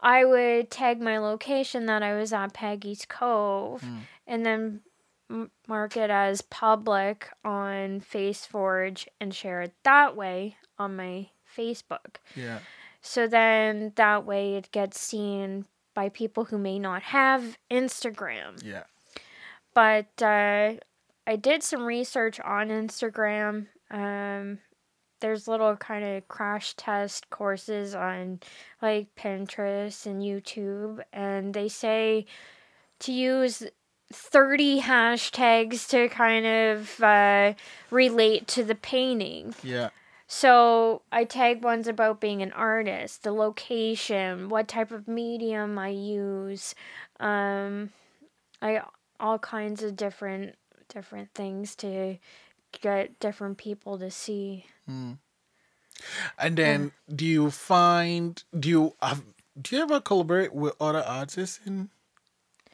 I 0.00 0.24
would 0.24 0.70
tag 0.70 1.00
my 1.00 1.18
location 1.18 1.86
that 1.86 2.04
I 2.04 2.14
was 2.14 2.32
at 2.32 2.52
Peggy's 2.52 3.04
Cove 3.04 3.84
and 4.26 4.46
then 4.46 4.80
mark 5.66 5.96
it 5.96 6.10
as 6.10 6.42
public 6.42 7.28
on 7.44 8.00
FaceForge 8.00 9.08
and 9.20 9.34
share 9.34 9.62
it 9.62 9.74
that 9.82 10.14
way 10.14 10.56
on 10.78 10.94
my 10.94 11.30
Facebook. 11.56 12.16
yeah. 12.36 12.60
So 13.00 13.28
then 13.28 13.92
that 13.94 14.24
way 14.24 14.56
it 14.56 14.72
gets 14.72 15.00
seen 15.00 15.66
by 15.94 16.08
people 16.08 16.46
who 16.46 16.58
may 16.58 16.78
not 16.78 17.02
have 17.02 17.56
Instagram. 17.70 18.60
Yeah. 18.64 18.82
But 19.74 20.20
uh, 20.20 20.74
I 21.26 21.36
did 21.36 21.62
some 21.62 21.84
research 21.84 22.40
on 22.40 22.68
Instagram. 22.68 23.66
Um, 23.92 24.58
there's 25.20 25.48
little 25.48 25.76
kind 25.76 26.04
of 26.04 26.28
crash 26.28 26.74
test 26.74 27.30
courses 27.30 27.94
on 27.94 28.40
like 28.82 29.14
Pinterest 29.16 30.06
and 30.06 30.22
YouTube, 30.22 31.00
and 31.12 31.54
they 31.54 31.68
say 31.68 32.26
to 33.00 33.12
use 33.12 33.62
30 34.12 34.82
hashtags 34.82 35.88
to 35.88 36.08
kind 36.08 36.46
of 36.46 37.00
uh, 37.02 37.54
relate 37.90 38.46
to 38.48 38.62
the 38.62 38.74
painting. 38.74 39.54
Yeah. 39.62 39.90
So 40.28 41.02
I 41.12 41.24
tag 41.24 41.62
ones 41.62 41.86
about 41.86 42.20
being 42.20 42.42
an 42.42 42.52
artist, 42.52 43.22
the 43.22 43.32
location, 43.32 44.48
what 44.48 44.66
type 44.66 44.90
of 44.90 45.06
medium 45.06 45.78
I 45.78 45.90
use, 45.90 46.74
um, 47.20 47.90
I 48.60 48.82
all 49.18 49.38
kinds 49.38 49.82
of 49.82 49.96
different 49.96 50.56
different 50.88 51.30
things 51.34 51.74
to 51.76 52.18
get 52.80 53.18
different 53.20 53.58
people 53.58 53.98
to 53.98 54.10
see. 54.10 54.66
And 56.38 56.56
then, 56.56 56.92
do 57.14 57.24
you 57.24 57.50
find 57.50 58.42
do 58.58 58.68
you 58.68 58.94
have 59.02 59.22
do 59.60 59.76
you 59.76 59.82
ever 59.82 60.00
collaborate 60.00 60.52
with 60.54 60.74
other 60.80 61.02
artists 61.02 61.60
in 61.66 61.88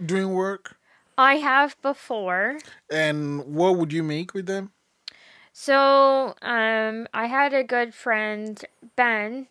doing 0.04 0.32
work? 0.34 0.76
I 1.16 1.36
have 1.36 1.80
before. 1.82 2.58
And 2.90 3.54
what 3.54 3.76
would 3.76 3.92
you 3.92 4.02
make 4.02 4.34
with 4.34 4.46
them? 4.46 4.72
So, 5.52 6.34
um, 6.40 7.06
I 7.12 7.26
had 7.26 7.52
a 7.52 7.62
good 7.62 7.94
friend, 7.94 8.64
Ben. 8.96 9.48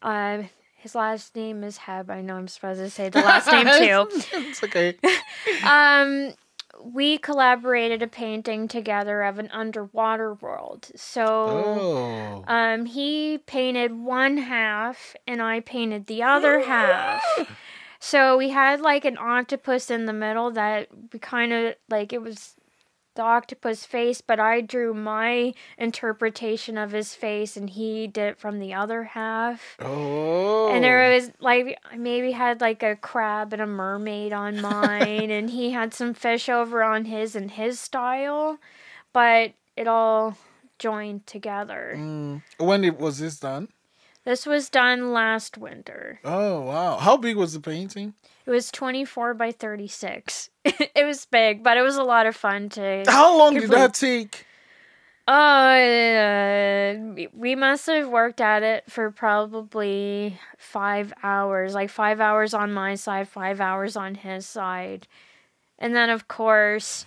Um, 0.00 0.48
his 0.76 0.94
last 0.94 1.36
name 1.36 1.62
is 1.62 1.76
Heb. 1.78 2.10
I 2.10 2.22
know 2.22 2.36
I'm 2.36 2.48
supposed 2.48 2.80
to 2.80 2.90
say 2.90 3.10
the 3.10 3.20
last 3.20 3.50
name 3.52 3.66
too. 3.78 4.08
it's 4.32 4.62
okay. 4.64 4.96
Um, 5.64 6.32
we 6.82 7.18
collaborated 7.18 8.02
a 8.02 8.06
painting 8.06 8.68
together 8.68 9.22
of 9.22 9.38
an 9.38 9.50
underwater 9.52 10.34
world. 10.34 10.90
So, 10.96 11.24
Oh. 11.46 12.44
um, 12.46 12.86
he 12.86 13.38
painted 13.38 13.92
one 13.92 14.36
half 14.38 15.14
and 15.26 15.40
I 15.42 15.60
painted 15.60 16.06
the 16.06 16.22
other 16.22 16.60
half. 16.60 17.22
So 18.00 18.36
we 18.36 18.50
had 18.50 18.82
like 18.82 19.06
an 19.06 19.16
octopus 19.16 19.90
in 19.90 20.04
the 20.04 20.12
middle 20.12 20.50
that 20.50 20.88
we 21.10 21.18
kind 21.18 21.54
of 21.54 21.74
like 21.88 22.12
it 22.12 22.20
was 22.20 22.54
the 23.14 23.22
octopus 23.22 23.84
face, 23.84 24.20
but 24.20 24.40
I 24.40 24.60
drew 24.60 24.94
my 24.94 25.54
interpretation 25.78 26.76
of 26.76 26.92
his 26.92 27.14
face 27.14 27.56
and 27.56 27.70
he 27.70 28.06
did 28.06 28.30
it 28.30 28.38
from 28.38 28.58
the 28.58 28.74
other 28.74 29.04
half. 29.04 29.76
Oh. 29.80 30.70
And 30.70 30.82
there 30.82 31.14
was 31.14 31.30
like 31.40 31.78
I 31.90 31.96
maybe 31.96 32.32
had 32.32 32.60
like 32.60 32.82
a 32.82 32.96
crab 32.96 33.52
and 33.52 33.62
a 33.62 33.66
mermaid 33.66 34.32
on 34.32 34.60
mine, 34.60 35.30
and 35.30 35.50
he 35.50 35.70
had 35.70 35.94
some 35.94 36.14
fish 36.14 36.48
over 36.48 36.82
on 36.82 37.06
his 37.06 37.36
and 37.36 37.50
his 37.50 37.78
style. 37.78 38.58
But 39.12 39.52
it 39.76 39.86
all 39.86 40.36
joined 40.78 41.26
together. 41.26 41.94
Mm. 41.96 42.42
When 42.58 42.84
it, 42.84 42.98
was 42.98 43.18
this 43.18 43.38
done? 43.38 43.68
This 44.24 44.46
was 44.46 44.70
done 44.70 45.12
last 45.12 45.58
winter. 45.58 46.20
Oh 46.24 46.62
wow! 46.62 46.96
How 46.96 47.16
big 47.16 47.36
was 47.36 47.52
the 47.52 47.60
painting? 47.60 48.14
It 48.46 48.50
was 48.50 48.70
24 48.70 49.34
by 49.34 49.52
36. 49.52 50.50
it 50.64 51.06
was 51.06 51.24
big, 51.26 51.62
but 51.62 51.76
it 51.76 51.82
was 51.82 51.96
a 51.96 52.04
lot 52.04 52.26
of 52.26 52.36
fun 52.36 52.68
to. 52.70 53.04
How 53.06 53.38
long 53.38 53.54
did 53.54 53.70
that 53.70 53.94
take? 53.94 54.46
Uh, 55.26 56.94
we 57.32 57.54
must 57.54 57.86
have 57.86 58.08
worked 58.08 58.42
at 58.42 58.62
it 58.62 58.84
for 58.90 59.10
probably 59.10 60.38
five 60.58 61.14
hours, 61.22 61.72
like 61.72 61.88
five 61.88 62.20
hours 62.20 62.52
on 62.52 62.74
my 62.74 62.94
side, 62.94 63.26
five 63.26 63.58
hours 63.58 63.96
on 63.96 64.16
his 64.16 64.44
side. 64.44 65.08
And 65.78 65.96
then, 65.96 66.10
of 66.10 66.28
course, 66.28 67.06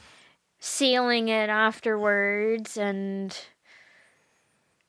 sealing 0.59 1.27
it 1.27 1.49
afterwards 1.49 2.77
and 2.77 3.37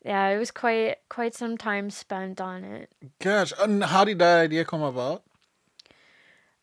yeah, 0.05 0.29
it 0.29 0.39
was 0.39 0.51
quite 0.51 0.97
quite 1.11 1.35
some 1.35 1.59
time 1.59 1.91
spent 1.91 2.41
on 2.41 2.65
it. 2.65 2.91
Gosh, 3.21 3.53
and 3.59 3.85
how 3.85 4.05
did 4.05 4.19
that 4.21 4.41
idea 4.41 4.65
come 4.65 4.83
about? 4.83 5.23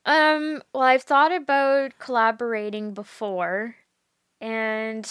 Um, 0.05 0.61
well, 0.73 0.83
I've 0.83 1.03
thought 1.03 1.31
about 1.31 1.97
collaborating 1.99 2.93
before, 2.93 3.75
and 4.39 5.09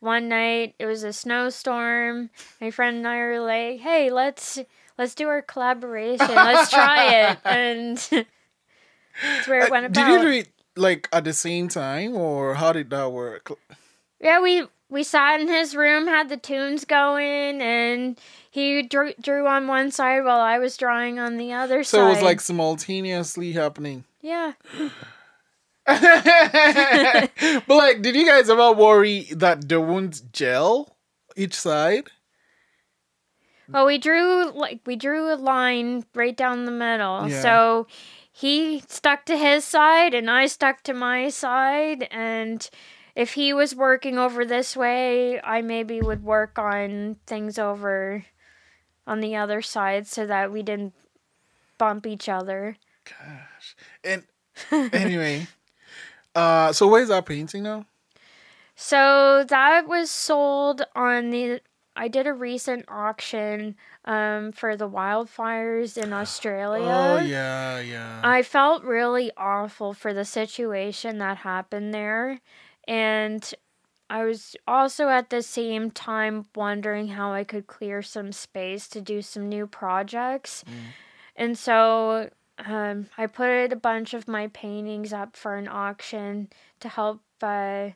one 0.00 0.28
night 0.28 0.74
it 0.78 0.86
was 0.86 1.04
a 1.04 1.12
snowstorm. 1.12 2.30
My 2.60 2.70
friend 2.70 2.96
and 2.98 3.06
I 3.06 3.18
were 3.18 3.40
like, 3.40 3.80
"Hey, 3.80 4.10
let's 4.10 4.58
let's 4.98 5.14
do 5.14 5.28
our 5.28 5.42
collaboration. 5.42 6.26
Let's 6.34 6.70
try 6.70 7.30
it." 7.30 7.38
And 7.44 7.98
that's 9.22 9.46
where 9.46 9.60
it 9.66 9.70
went 9.70 9.84
Uh, 9.84 9.88
about. 9.88 10.06
Did 10.06 10.08
you 10.08 10.20
do 10.22 10.38
it 10.38 10.48
like 10.76 11.08
at 11.12 11.24
the 11.24 11.32
same 11.32 11.68
time, 11.68 12.16
or 12.16 12.54
how 12.54 12.72
did 12.72 12.90
that 12.90 13.12
work? 13.12 13.52
Yeah, 14.20 14.40
we 14.40 14.66
we 14.88 15.04
sat 15.04 15.40
in 15.40 15.48
his 15.48 15.76
room, 15.76 16.08
had 16.08 16.28
the 16.28 16.36
tunes 16.36 16.84
going, 16.84 17.62
and 17.62 18.18
he 18.50 18.82
drew, 18.82 19.12
drew 19.20 19.46
on 19.46 19.66
one 19.68 19.90
side 19.90 20.24
while 20.24 20.40
I 20.40 20.58
was 20.58 20.76
drawing 20.76 21.18
on 21.18 21.38
the 21.38 21.52
other 21.52 21.84
So 21.84 21.98
side. 21.98 22.00
So 22.00 22.06
it 22.06 22.10
was 22.14 22.22
like 22.22 22.40
simultaneously 22.40 23.52
happening. 23.52 24.04
Yeah. 24.22 24.52
but 25.86 27.68
like, 27.68 28.02
did 28.02 28.14
you 28.14 28.24
guys 28.26 28.48
ever 28.48 28.72
worry 28.72 29.26
that 29.32 29.68
the 29.68 29.80
won't 29.80 30.32
gel 30.32 30.96
each 31.36 31.54
side? 31.54 32.08
Well, 33.68 33.86
we 33.86 33.98
drew 33.98 34.50
like 34.52 34.80
we 34.86 34.96
drew 34.96 35.32
a 35.32 35.36
line 35.36 36.04
right 36.14 36.36
down 36.36 36.64
the 36.64 36.72
middle. 36.72 37.28
Yeah. 37.28 37.42
So 37.42 37.86
he 38.30 38.82
stuck 38.88 39.24
to 39.26 39.36
his 39.36 39.64
side 39.64 40.14
and 40.14 40.30
I 40.30 40.46
stuck 40.46 40.82
to 40.84 40.94
my 40.94 41.28
side 41.28 42.08
and 42.10 42.68
if 43.14 43.34
he 43.34 43.52
was 43.52 43.74
working 43.74 44.18
over 44.18 44.44
this 44.44 44.76
way, 44.76 45.40
I 45.42 45.60
maybe 45.60 46.00
would 46.00 46.24
work 46.24 46.58
on 46.58 47.16
things 47.26 47.58
over 47.58 48.24
on 49.06 49.20
the 49.20 49.36
other 49.36 49.60
side 49.60 50.06
so 50.06 50.26
that 50.26 50.50
we 50.50 50.62
didn't 50.62 50.94
bump 51.76 52.06
each 52.06 52.28
other. 52.28 52.76
Gosh. 53.04 53.51
And 54.04 54.24
anyway, 54.92 55.46
uh, 56.34 56.72
so 56.72 56.88
where's 56.88 57.08
that 57.08 57.26
painting 57.26 57.62
now? 57.62 57.86
So 58.74 59.44
that 59.48 59.86
was 59.86 60.10
sold 60.10 60.82
on 60.94 61.30
the. 61.30 61.60
I 61.94 62.08
did 62.08 62.26
a 62.26 62.32
recent 62.32 62.86
auction 62.88 63.76
um, 64.06 64.50
for 64.52 64.76
the 64.76 64.88
wildfires 64.88 66.02
in 66.02 66.12
Australia. 66.12 66.90
Oh 66.90 67.22
yeah, 67.22 67.80
yeah. 67.80 68.20
I 68.24 68.42
felt 68.42 68.82
really 68.82 69.30
awful 69.36 69.92
for 69.92 70.14
the 70.14 70.24
situation 70.24 71.18
that 71.18 71.38
happened 71.38 71.92
there. 71.92 72.40
And 72.88 73.54
I 74.08 74.24
was 74.24 74.56
also 74.66 75.08
at 75.08 75.30
the 75.30 75.42
same 75.42 75.90
time 75.90 76.46
wondering 76.54 77.08
how 77.08 77.32
I 77.32 77.44
could 77.44 77.66
clear 77.66 78.02
some 78.02 78.32
space 78.32 78.88
to 78.88 79.00
do 79.00 79.22
some 79.22 79.48
new 79.48 79.66
projects. 79.66 80.64
And 81.36 81.56
so 81.56 82.30
um, 82.58 83.06
I 83.16 83.26
put 83.26 83.72
a 83.72 83.76
bunch 83.76 84.14
of 84.14 84.28
my 84.28 84.48
paintings 84.48 85.12
up 85.12 85.36
for 85.36 85.56
an 85.56 85.68
auction 85.68 86.48
to 86.80 86.88
help 86.88 87.22
uh, 87.42 87.90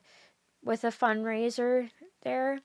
with 0.63 0.83
a 0.83 0.87
fundraiser 0.87 1.89
there. 2.23 2.59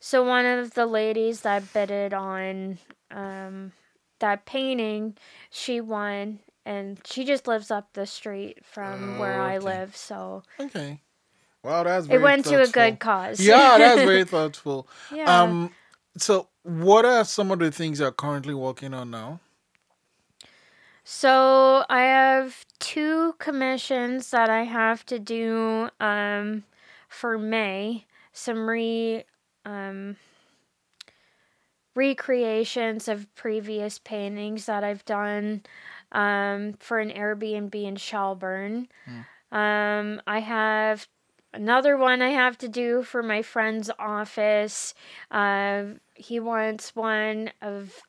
So 0.00 0.24
one 0.24 0.46
of 0.46 0.74
the 0.74 0.86
ladies 0.86 1.42
that 1.42 1.72
bidded 1.72 2.14
on 2.14 2.78
um, 3.10 3.72
that 4.20 4.46
painting, 4.46 5.16
she 5.50 5.80
won, 5.80 6.38
and 6.64 6.98
she 7.04 7.24
just 7.24 7.46
lives 7.46 7.70
up 7.70 7.92
the 7.92 8.06
street 8.06 8.64
from 8.64 9.18
where 9.18 9.40
I 9.40 9.58
live. 9.58 9.96
So 9.96 10.42
okay. 10.58 11.00
Wow, 11.62 11.82
that's 11.82 12.06
very 12.06 12.20
it 12.20 12.22
went 12.22 12.44
to 12.46 12.62
a 12.62 12.68
good 12.68 12.98
cause. 13.00 13.40
Yeah, 13.40 13.76
that's 13.78 14.02
very 14.02 14.24
thoughtful. 14.34 14.88
yeah. 15.14 15.42
Um, 15.42 15.72
so 16.16 16.48
what 16.62 17.04
are 17.04 17.24
some 17.24 17.50
of 17.50 17.58
the 17.58 17.70
things 17.70 18.00
you're 18.00 18.12
currently 18.12 18.54
working 18.54 18.94
on 18.94 19.10
now? 19.10 19.40
So 21.10 21.86
I 21.88 22.02
have 22.02 22.66
two 22.80 23.32
commissions 23.38 24.30
that 24.30 24.50
I 24.50 24.64
have 24.64 25.06
to 25.06 25.18
do 25.18 25.88
um, 26.00 26.64
for 27.08 27.38
May. 27.38 28.04
Some 28.34 28.68
re 28.68 29.24
um, 29.64 30.16
recreations 31.94 33.08
of 33.08 33.34
previous 33.34 33.98
paintings 33.98 34.66
that 34.66 34.84
I've 34.84 35.04
done 35.06 35.62
um, 36.12 36.74
for 36.78 36.98
an 36.98 37.10
Airbnb 37.10 37.74
in 37.74 37.96
Shelburne. 37.96 38.88
Um, 39.50 40.20
I 40.26 40.40
have 40.40 41.08
another 41.54 41.96
one 41.96 42.20
I 42.20 42.30
have 42.32 42.58
to 42.58 42.68
do 42.68 43.02
for 43.02 43.22
my 43.22 43.40
friend's 43.40 43.90
office. 43.98 44.92
Uh, 45.30 45.84
he 46.14 46.38
wants 46.38 46.94
one 46.94 47.50
of 47.62 48.02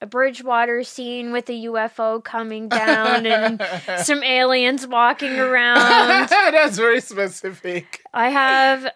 a 0.00 0.06
Bridgewater 0.06 0.82
scene 0.84 1.32
with 1.32 1.48
a 1.50 1.64
UFO 1.66 2.22
coming 2.22 2.68
down 2.68 3.26
and 3.26 3.60
some 4.04 4.22
aliens 4.22 4.86
walking 4.86 5.38
around. 5.38 6.28
that's 6.28 6.76
very 6.76 7.00
specific. 7.00 8.00
I 8.14 8.28
have 8.30 8.86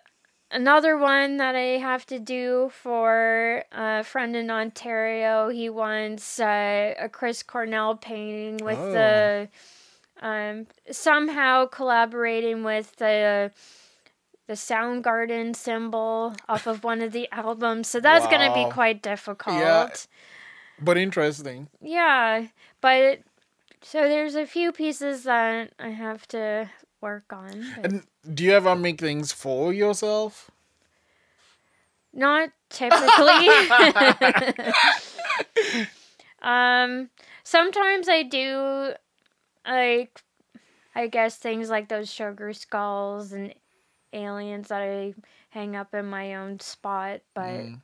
another 0.50 0.96
one 0.96 1.38
that 1.38 1.56
I 1.56 1.78
have 1.78 2.06
to 2.06 2.18
do 2.18 2.70
for 2.82 3.64
a 3.72 4.04
friend 4.04 4.36
in 4.36 4.50
Ontario. 4.50 5.48
He 5.48 5.68
wants 5.68 6.38
uh, 6.38 6.94
a 6.98 7.08
Chris 7.08 7.42
Cornell 7.42 7.96
painting 7.96 8.64
with 8.64 8.78
Oh. 8.78 8.92
the 8.92 9.48
um, 10.20 10.66
somehow 10.90 11.66
collaborating 11.66 12.62
with 12.62 12.94
the 12.96 13.50
the 14.46 14.52
Soundgarden 14.54 15.54
symbol 15.56 16.34
off 16.48 16.66
of 16.66 16.84
one 16.84 17.00
of 17.00 17.12
the 17.12 17.28
albums. 17.32 17.88
So 17.88 18.00
that's 18.00 18.26
going 18.26 18.46
to 18.48 18.54
be 18.54 18.70
quite 18.70 19.02
difficult. 19.02 20.06
But 20.80 20.98
interesting. 20.98 21.68
Yeah, 21.80 22.46
but 22.80 23.20
so 23.82 24.08
there's 24.08 24.34
a 24.34 24.46
few 24.46 24.72
pieces 24.72 25.24
that 25.24 25.72
I 25.78 25.88
have 25.88 26.26
to 26.28 26.70
work 27.00 27.32
on. 27.32 27.66
And 27.82 28.02
do 28.32 28.44
you 28.44 28.52
ever 28.52 28.76
make 28.76 29.00
things 29.00 29.32
for 29.32 29.72
yourself? 29.72 30.50
Not 32.14 32.50
typically. 32.68 33.48
um, 36.42 37.08
sometimes 37.42 38.08
I 38.08 38.22
do, 38.22 38.92
like, 39.66 40.22
I 40.94 41.06
guess 41.06 41.36
things 41.36 41.70
like 41.70 41.88
those 41.88 42.12
sugar 42.12 42.52
skulls 42.52 43.32
and 43.32 43.54
aliens 44.12 44.68
that 44.68 44.82
I 44.82 45.14
hang 45.50 45.74
up 45.74 45.94
in 45.94 46.06
my 46.06 46.34
own 46.34 46.60
spot, 46.60 47.20
but. 47.34 47.42
Mm. 47.42 47.80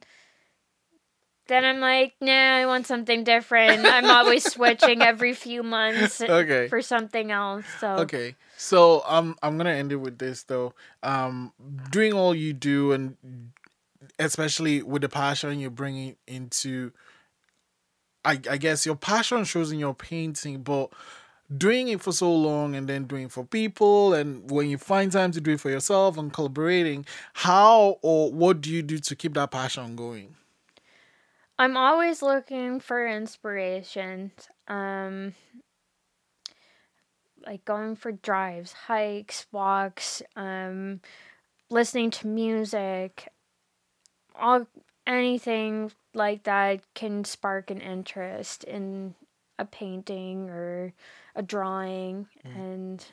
Then 1.49 1.65
I'm 1.65 1.81
like, 1.81 2.15
nah, 2.21 2.57
I 2.57 2.67
want 2.67 2.87
something 2.87 3.25
different. 3.25 3.85
I'm 3.87 4.11
always 4.11 4.45
switching 4.55 5.03
every 5.03 5.33
few 5.35 5.63
months 5.63 6.21
Okay. 6.21 6.69
for 6.69 6.81
something 6.83 7.31
else. 7.33 7.65
So 7.81 7.89
Okay. 8.05 8.37
So 8.57 9.03
um 9.07 9.37
I'm 9.43 9.57
gonna 9.57 9.71
end 9.71 9.91
it 9.93 9.97
with 9.97 10.19
this 10.19 10.45
though. 10.45 10.75
Um 11.03 11.53
doing 11.91 12.13
all 12.13 12.35
you 12.35 12.53
do 12.53 12.93
and 12.93 13.17
especially 14.19 14.83
with 14.83 15.03
the 15.03 15.09
passion 15.09 15.59
you're 15.59 15.71
bringing 15.71 16.17
into 16.27 16.93
I 18.25 18.33
I 18.51 18.57
guess 18.59 18.85
your 18.85 18.97
passion 18.97 19.45
shows 19.45 19.73
in 19.73 19.79
your 19.79 19.95
painting, 19.95 20.63
but 20.63 20.93
doing 21.57 21.89
it 21.89 22.03
for 22.03 22.13
so 22.13 22.31
long 22.35 22.75
and 22.75 22.87
then 22.87 23.05
doing 23.05 23.25
it 23.27 23.33
for 23.33 23.43
people 23.45 24.13
and 24.13 24.51
when 24.51 24.69
you 24.69 24.77
find 24.77 25.11
time 25.11 25.31
to 25.33 25.41
do 25.41 25.53
it 25.53 25.61
for 25.61 25.71
yourself 25.71 26.19
and 26.19 26.31
collaborating, 26.33 27.07
how 27.33 27.97
or 28.03 28.31
what 28.33 28.61
do 28.61 28.71
you 28.71 28.83
do 28.83 28.99
to 28.99 29.17
keep 29.17 29.33
that 29.35 29.51
passion 29.51 29.97
going? 29.97 30.35
I'm 31.59 31.77
always 31.77 32.23
looking 32.23 32.79
for 32.81 33.07
inspiration. 33.07 34.31
Um, 34.69 35.35
like 37.45 37.65
going 37.65 37.97
for 37.97 38.13
drives, 38.13 38.73
hikes, 38.73 39.47
walks, 39.53 40.23
um, 40.37 41.01
listening 41.71 42.11
to 42.11 42.27
music, 42.27 43.29
all 44.39 44.67
anything 45.07 45.91
like 46.15 46.45
that 46.45 46.83
can 46.95 47.25
spark 47.25 47.71
an 47.71 47.81
interest 47.81 48.65
in 48.65 49.15
a 49.59 49.65
painting 49.65 50.51
or 50.51 50.93
a 51.35 51.43
drawing 51.43 52.27
and 52.45 53.05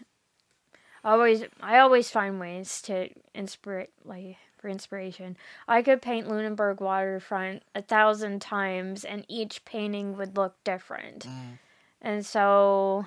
always 1.12 1.44
I 1.62 1.80
always 1.80 2.10
find 2.10 2.40
ways 2.40 2.82
to 2.84 3.10
inspire 3.34 3.88
like 4.04 4.38
for 4.66 4.70
inspiration. 4.70 5.38
I 5.68 5.84
could 5.84 6.02
paint 6.02 6.28
Lunenburg 6.28 6.82
waterfront 6.82 7.62
a 7.76 7.84
thousand 7.84 8.42
times, 8.42 9.06
and 9.06 9.24
each 9.28 9.64
painting 9.64 10.18
would 10.18 10.36
look 10.36 10.56
different. 10.64 11.28
Mm. 11.28 11.60
And 12.02 12.26
so, 12.26 13.06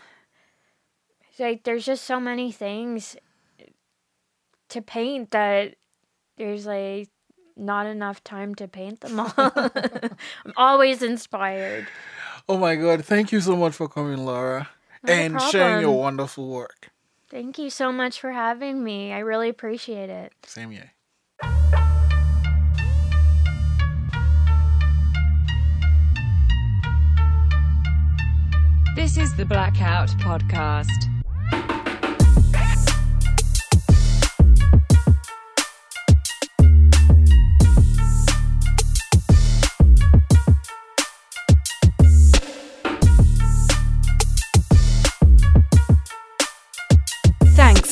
like, 1.38 1.64
there's 1.64 1.84
just 1.84 2.04
so 2.04 2.20
many 2.20 2.52
things 2.52 3.16
to 4.68 4.80
paint 4.80 5.32
that 5.32 5.74
there's 6.36 6.66
like 6.66 7.08
not 7.56 7.86
enough 7.86 8.22
time 8.22 8.54
to 8.54 8.68
paint 8.68 9.00
them 9.00 9.18
all. 9.18 9.32
I'm 9.36 10.52
always 10.56 11.02
inspired. 11.02 11.88
Oh 12.48 12.56
my 12.56 12.76
god, 12.76 13.04
thank 13.04 13.32
you 13.32 13.40
so 13.40 13.56
much 13.56 13.74
for 13.74 13.88
coming, 13.88 14.24
Laura. 14.24 14.68
Not 15.02 15.12
and 15.12 15.42
sharing 15.42 15.80
your 15.80 15.98
wonderful 15.98 16.48
work. 16.48 16.90
Thank 17.30 17.58
you 17.58 17.68
so 17.68 17.92
much 17.92 18.20
for 18.20 18.32
having 18.32 18.82
me. 18.82 19.12
I 19.12 19.18
really 19.18 19.48
appreciate 19.48 20.08
it. 20.08 20.32
Same 20.46 20.70
here. 20.70 20.92
This 28.96 29.16
is 29.16 29.34
the 29.36 29.44
Blackout 29.44 30.08
Podcast. 30.18 31.17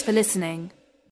For 0.06 0.12
listening. 0.12 0.70